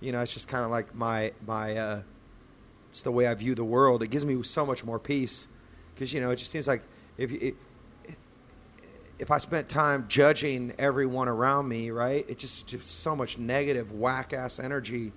You 0.00 0.12
know, 0.12 0.20
it's 0.20 0.32
just 0.32 0.46
kind 0.46 0.64
of 0.64 0.70
like 0.70 0.94
my 0.94 1.32
my 1.44 1.76
uh, 1.76 2.02
it's 2.88 3.02
the 3.02 3.10
way 3.10 3.26
I 3.26 3.34
view 3.34 3.56
the 3.56 3.64
world. 3.64 4.04
It 4.04 4.08
gives 4.08 4.24
me 4.24 4.40
so 4.44 4.64
much 4.64 4.84
more 4.84 5.00
peace 5.00 5.48
because 5.96 6.12
you 6.12 6.20
know 6.20 6.30
it 6.30 6.36
just 6.36 6.52
seems 6.52 6.68
like 6.68 6.84
if 7.18 7.32
you, 7.32 7.56
if 9.18 9.32
I 9.32 9.38
spent 9.38 9.68
time 9.68 10.06
judging 10.06 10.72
everyone 10.78 11.28
around 11.28 11.66
me, 11.66 11.90
right? 11.90 12.24
It 12.28 12.38
just 12.38 12.68
just 12.68 12.86
so 12.86 13.16
much 13.16 13.38
negative 13.38 13.90
whack 13.90 14.32
ass 14.32 14.60
energy 14.60 15.12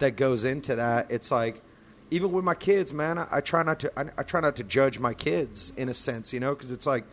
that 0.00 0.16
goes 0.16 0.44
into 0.44 0.76
that. 0.76 1.10
It's 1.10 1.30
like 1.30 1.62
even 2.10 2.32
with 2.32 2.44
my 2.44 2.54
kids, 2.54 2.92
man, 2.92 3.18
I, 3.18 3.26
I 3.30 3.40
try 3.40 3.62
not 3.62 3.80
to 3.80 3.98
I, 3.98 4.06
I 4.18 4.22
try 4.22 4.40
not 4.40 4.56
to 4.56 4.64
judge 4.64 4.98
my 4.98 5.14
kids 5.14 5.72
in 5.76 5.88
a 5.88 5.94
sense, 5.94 6.32
you 6.32 6.40
know, 6.40 6.54
because 6.54 6.70
it's 6.70 6.86
like 6.86 7.04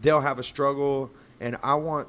they'll 0.00 0.20
have 0.20 0.38
a 0.38 0.42
struggle, 0.42 1.10
and 1.40 1.56
I 1.62 1.74
want 1.74 2.08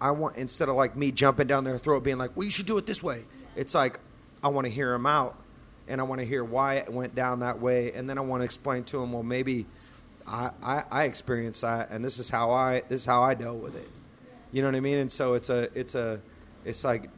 I 0.00 0.10
want 0.12 0.36
instead 0.36 0.68
of 0.68 0.76
like 0.76 0.96
me 0.96 1.12
jumping 1.12 1.46
down 1.46 1.64
their 1.64 1.78
throat, 1.78 2.02
being 2.02 2.18
like, 2.18 2.36
"Well, 2.36 2.44
you 2.44 2.50
should 2.50 2.66
do 2.66 2.78
it 2.78 2.86
this 2.86 3.02
way." 3.02 3.24
It's 3.54 3.74
like 3.74 4.00
I 4.42 4.48
want 4.48 4.66
to 4.66 4.70
hear 4.72 4.90
them 4.90 5.06
out, 5.06 5.36
and 5.86 6.00
I 6.00 6.04
want 6.04 6.20
to 6.20 6.26
hear 6.26 6.42
why 6.42 6.76
it 6.76 6.90
went 6.90 7.14
down 7.14 7.40
that 7.40 7.60
way, 7.60 7.92
and 7.92 8.08
then 8.08 8.18
I 8.18 8.22
want 8.22 8.40
to 8.40 8.44
explain 8.44 8.84
to 8.84 8.98
them, 8.98 9.12
well, 9.12 9.22
maybe 9.22 9.66
I, 10.26 10.50
I, 10.62 10.84
I 10.90 11.04
experienced 11.04 11.60
that, 11.62 11.90
and 11.90 12.04
this 12.04 12.18
is 12.18 12.30
how 12.30 12.50
I 12.50 12.82
this 12.88 13.00
is 13.00 13.06
how 13.06 13.22
I 13.22 13.34
dealt 13.34 13.58
with 13.58 13.76
it. 13.76 13.88
You 14.52 14.62
know 14.62 14.68
what 14.68 14.76
I 14.76 14.80
mean? 14.80 14.98
And 14.98 15.12
so 15.12 15.34
it's 15.34 15.50
a 15.50 15.68
it's 15.74 15.94
a 15.94 16.20
it's 16.64 16.84
like 16.84 17.10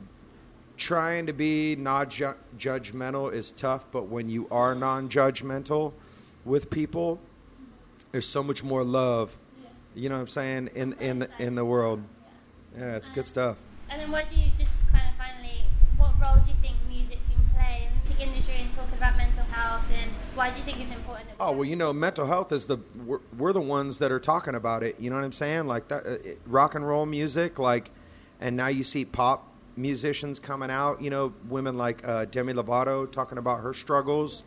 trying 0.76 1.26
to 1.26 1.32
be 1.32 1.76
non 1.76 2.06
judgmental 2.06 3.32
is 3.32 3.52
tough, 3.52 3.84
but 3.90 4.08
when 4.08 4.28
you 4.28 4.46
are 4.50 4.74
non 4.74 5.08
judgmental 5.08 5.92
with 6.44 6.70
people, 6.70 7.20
there's 8.12 8.28
so 8.28 8.42
much 8.42 8.62
more 8.62 8.84
love. 8.84 9.36
You 9.94 10.08
know 10.08 10.16
what 10.16 10.22
I'm 10.22 10.28
saying 10.28 10.70
in 10.74 10.92
in 10.94 11.20
the, 11.20 11.30
in 11.38 11.54
the 11.54 11.64
world. 11.64 12.02
Yeah, 12.76 12.96
it's 12.96 13.08
good 13.08 13.26
stuff. 13.26 13.56
And 13.88 14.00
then 14.00 14.10
what 14.10 14.28
do 14.28 14.36
you 14.36 14.50
just 14.58 14.70
kind 14.90 15.04
of 15.08 15.14
finally, 15.16 15.64
what 15.96 16.12
role 16.24 16.42
do 16.42 16.50
you 16.50 16.56
think 16.60 16.74
music 16.88 17.18
can 17.30 17.48
play 17.54 17.88
in 17.88 18.16
the 18.16 18.20
industry 18.20 18.56
and 18.58 18.72
talking 18.74 18.94
about 18.94 19.16
mental 19.16 19.44
health 19.44 19.84
and 19.92 20.10
why 20.34 20.50
do 20.50 20.58
you 20.58 20.64
think 20.64 20.80
it's 20.80 20.90
important? 20.90 21.30
Oh 21.38 21.52
well, 21.52 21.64
you 21.64 21.76
know, 21.76 21.92
mental 21.92 22.26
health 22.26 22.50
is 22.50 22.66
the 22.66 22.78
we're, 23.04 23.20
we're 23.38 23.52
the 23.52 23.60
ones 23.60 23.98
that 23.98 24.10
are 24.10 24.18
talking 24.18 24.56
about 24.56 24.82
it. 24.82 24.98
You 24.98 25.10
know 25.10 25.16
what 25.16 25.24
I'm 25.24 25.32
saying? 25.32 25.68
Like 25.68 25.86
that, 25.88 26.06
uh, 26.06 26.16
rock 26.46 26.74
and 26.74 26.86
roll 26.86 27.06
music, 27.06 27.60
like, 27.60 27.90
and 28.40 28.56
now 28.56 28.66
you 28.66 28.82
see 28.82 29.04
pop 29.04 29.53
musicians 29.76 30.38
coming 30.38 30.70
out. 30.70 31.02
You 31.02 31.10
know, 31.10 31.32
women 31.48 31.76
like 31.76 32.06
uh, 32.06 32.26
Demi 32.26 32.52
Lovato 32.52 33.10
talking 33.10 33.38
about 33.38 33.60
her 33.60 33.74
struggles. 33.74 34.44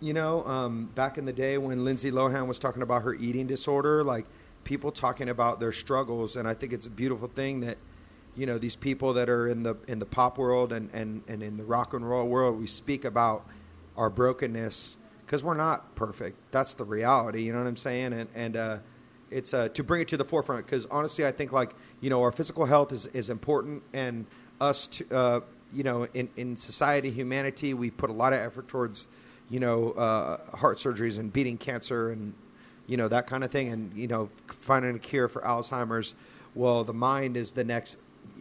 You 0.00 0.12
know, 0.12 0.46
um, 0.46 0.90
back 0.94 1.18
in 1.18 1.24
the 1.24 1.32
day 1.32 1.58
when 1.58 1.84
Lindsay 1.84 2.10
Lohan 2.10 2.46
was 2.46 2.58
talking 2.58 2.82
about 2.82 3.02
her 3.02 3.14
eating 3.14 3.46
disorder, 3.46 4.04
like 4.04 4.26
people 4.64 4.92
talking 4.92 5.28
about 5.28 5.60
their 5.60 5.72
struggles, 5.72 6.36
and 6.36 6.46
I 6.46 6.54
think 6.54 6.72
it's 6.72 6.86
a 6.86 6.90
beautiful 6.90 7.28
thing 7.28 7.60
that 7.60 7.78
you 8.36 8.46
know 8.46 8.58
these 8.58 8.76
people 8.76 9.12
that 9.14 9.28
are 9.28 9.48
in 9.48 9.64
the 9.64 9.76
in 9.88 9.98
the 9.98 10.06
pop 10.06 10.38
world 10.38 10.72
and 10.72 10.90
and, 10.92 11.22
and 11.26 11.42
in 11.42 11.56
the 11.56 11.64
rock 11.64 11.94
and 11.94 12.08
roll 12.08 12.28
world, 12.28 12.60
we 12.60 12.66
speak 12.66 13.04
about 13.04 13.44
our 13.96 14.08
brokenness 14.08 14.96
because 15.26 15.42
we're 15.42 15.54
not 15.54 15.94
perfect. 15.96 16.38
That's 16.52 16.74
the 16.74 16.84
reality. 16.84 17.42
You 17.42 17.52
know 17.52 17.58
what 17.58 17.66
I'm 17.66 17.76
saying? 17.76 18.12
And 18.12 18.28
and 18.34 18.56
uh, 18.56 18.78
it's 19.30 19.52
uh, 19.52 19.68
to 19.68 19.84
bring 19.84 20.02
it 20.02 20.08
to 20.08 20.16
the 20.16 20.24
forefront 20.24 20.66
because 20.66 20.86
honestly, 20.86 21.26
I 21.26 21.32
think 21.32 21.52
like 21.52 21.74
you 22.00 22.10
know 22.10 22.22
our 22.22 22.32
physical 22.32 22.64
health 22.64 22.92
is 22.92 23.06
is 23.08 23.30
important, 23.30 23.82
and 23.92 24.26
us 24.60 24.86
to 24.88 25.14
uh, 25.14 25.40
you 25.72 25.82
know 25.82 26.06
in 26.14 26.28
in 26.36 26.56
society, 26.56 27.10
humanity, 27.10 27.74
we 27.74 27.90
put 27.90 28.10
a 28.10 28.12
lot 28.12 28.32
of 28.32 28.40
effort 28.40 28.68
towards 28.68 29.06
you 29.50 29.60
know 29.60 29.92
uh, 29.92 30.56
heart 30.56 30.78
surgeries 30.78 31.18
and 31.18 31.32
beating 31.32 31.58
cancer 31.58 32.10
and 32.10 32.34
you 32.86 32.96
know 32.96 33.08
that 33.08 33.26
kind 33.26 33.44
of 33.44 33.50
thing, 33.50 33.68
and 33.68 33.94
you 33.94 34.08
know 34.08 34.30
finding 34.48 34.96
a 34.96 34.98
cure 34.98 35.28
for 35.28 35.42
Alzheimer's. 35.42 36.14
Well, 36.54 36.84
the 36.84 36.94
mind 36.94 37.36
is 37.36 37.52
the 37.52 37.64
next. 37.64 37.96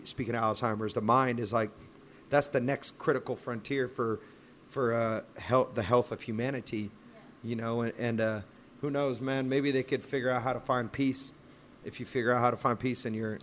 Speaking 0.05 0.35
of 0.35 0.57
Alzheimer's, 0.57 0.93
the 0.93 1.01
mind 1.01 1.39
is 1.39 1.51
like 1.51 1.69
that's 2.29 2.49
the 2.49 2.61
next 2.61 2.97
critical 2.97 3.35
frontier 3.35 3.87
for 3.87 4.19
for 4.69 4.93
uh, 4.93 5.21
health, 5.39 5.75
the 5.75 5.83
health 5.83 6.11
of 6.11 6.21
humanity. 6.21 6.91
You 7.43 7.55
know, 7.55 7.81
and, 7.81 7.93
and 7.99 8.21
uh, 8.21 8.41
who 8.81 8.89
knows, 8.89 9.19
man? 9.19 9.49
Maybe 9.49 9.71
they 9.71 9.83
could 9.83 10.03
figure 10.03 10.29
out 10.29 10.43
how 10.43 10.53
to 10.53 10.59
find 10.59 10.91
peace 10.91 11.33
if 11.83 11.99
you 11.99 12.05
figure 12.05 12.31
out 12.31 12.41
how 12.41 12.51
to 12.51 12.57
find 12.57 12.79
peace 12.79 13.05
in 13.05 13.13
your 13.13 13.39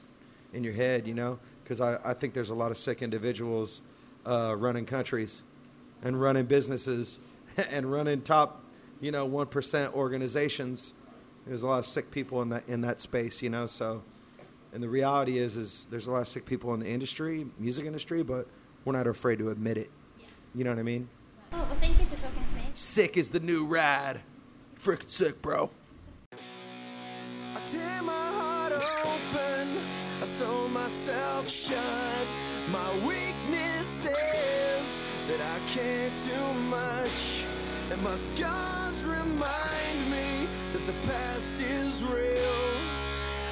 in 0.53 0.65
your 0.65 0.73
head. 0.73 1.07
You 1.07 1.15
know, 1.15 1.39
because 1.63 1.81
I, 1.81 1.99
I 2.05 2.15
think 2.15 2.35
there's 2.35 2.51
a 2.51 2.55
lot 2.55 2.71
of 2.71 2.77
sick 2.77 3.03
individuals 3.03 3.83
uh, 4.27 4.55
running 4.57 4.87
countries 4.87 5.43
and 6.03 6.21
running 6.21 6.47
businesses 6.47 7.19
and 7.57 7.91
running 7.91 8.23
top, 8.23 8.65
you 9.01 9.11
know, 9.11 9.25
one 9.25 9.47
percent 9.47 9.95
organizations. 9.95 10.95
There's 11.47 11.63
a 11.63 11.67
lot 11.67 11.79
of 11.79 11.87
sick 11.87 12.11
people 12.11 12.41
in 12.43 12.51
that 12.51 12.65
in 12.69 12.81
that 12.83 13.01
space, 13.01 13.43
you 13.43 13.51
know. 13.51 13.67
So, 13.67 14.03
and 14.73 14.83
the 14.83 14.89
reality 14.89 15.39
is, 15.39 15.57
is 15.57 15.89
there's 15.91 16.07
a 16.07 16.11
lot 16.13 16.21
of 16.21 16.29
sick 16.29 16.47
people 16.47 16.73
in 16.75 16.81
the 16.81 16.89
industry, 16.89 17.47
music 17.59 17.87
industry, 17.87 18.23
but 18.23 18.47
we're 18.85 18.93
not 18.93 19.07
afraid 19.07 19.39
to 19.39 19.51
admit 19.51 19.79
it. 19.79 19.91
You 20.55 20.63
know 20.65 20.71
what 20.71 20.79
I 20.79 20.85
mean? 20.85 21.09
Oh, 21.53 21.59
well, 21.59 21.75
thank 21.77 21.99
you 21.99 22.07
for 22.07 22.17
talking 22.17 22.45
to 22.49 22.55
me. 22.55 22.63
Sick 22.75 23.17
is 23.17 23.31
the 23.31 23.41
new 23.41 23.67
rad. 23.67 24.21
Freaking 24.85 25.11
sick, 25.11 25.41
bro. 25.41 25.71
I 26.31 27.61
tear 27.67 28.03
my 28.03 28.13
heart 28.13 28.73
open, 28.75 29.79
I 30.21 30.25
sew 30.27 30.69
myself 30.69 31.49
shut. 31.49 32.27
My 32.69 32.93
weakness 33.07 34.05
is 34.05 35.03
that 35.27 35.41
I 35.41 35.59
can't 35.71 36.15
do 36.27 36.53
much, 36.69 37.45
and 37.91 38.03
my 38.03 38.15
scars 38.17 39.07
remind 39.07 40.11
me 40.11 40.47
that 40.75 40.85
the 40.85 41.09
past 41.09 41.55
is 41.55 42.05
real. 42.05 42.77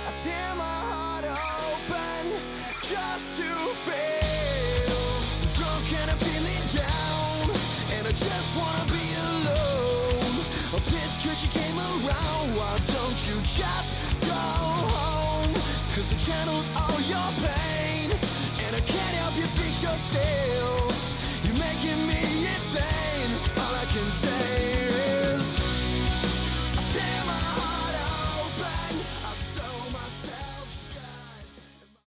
I 0.06 0.12
tear 0.18 0.54
my 0.54 0.80
heart 0.92 1.24
open 1.24 2.42
just 2.82 3.32
to 3.36 3.48
fail. 3.88 5.02
I'm 5.40 5.48
drunk 5.48 5.92
and 5.98 6.10
I'm 6.10 6.18
feeling 6.18 6.66
down, 6.76 7.50
and 7.96 8.06
I 8.06 8.10
just 8.10 8.54
wanna 8.54 8.91
since 11.34 11.44
you 11.44 11.60
came 11.60 11.78
around 11.78 12.56
Why 12.56 12.78
don't 12.86 13.18
you 13.28 13.40
just 13.42 13.90
go 14.20 14.42
home? 14.96 15.54
Cause 15.94 16.12
I 16.12 16.18
channeled 16.18 16.64
all 16.76 17.00
your 17.08 17.28
pain 17.40 18.10
And 18.64 18.76
I 18.76 18.80
can't 18.80 19.16
help 19.22 19.36
you 19.36 19.46
fix 19.58 19.82
yourself 19.82 20.92
You're 21.44 21.58
making 21.58 22.06
me 22.06 22.22
insane 22.52 23.32
All 23.56 23.74
I 23.74 23.86
can 23.94 24.08
say 24.22 24.44
is 25.32 25.46
Tear 26.92 27.24
my 27.26 27.40
heart 27.56 27.71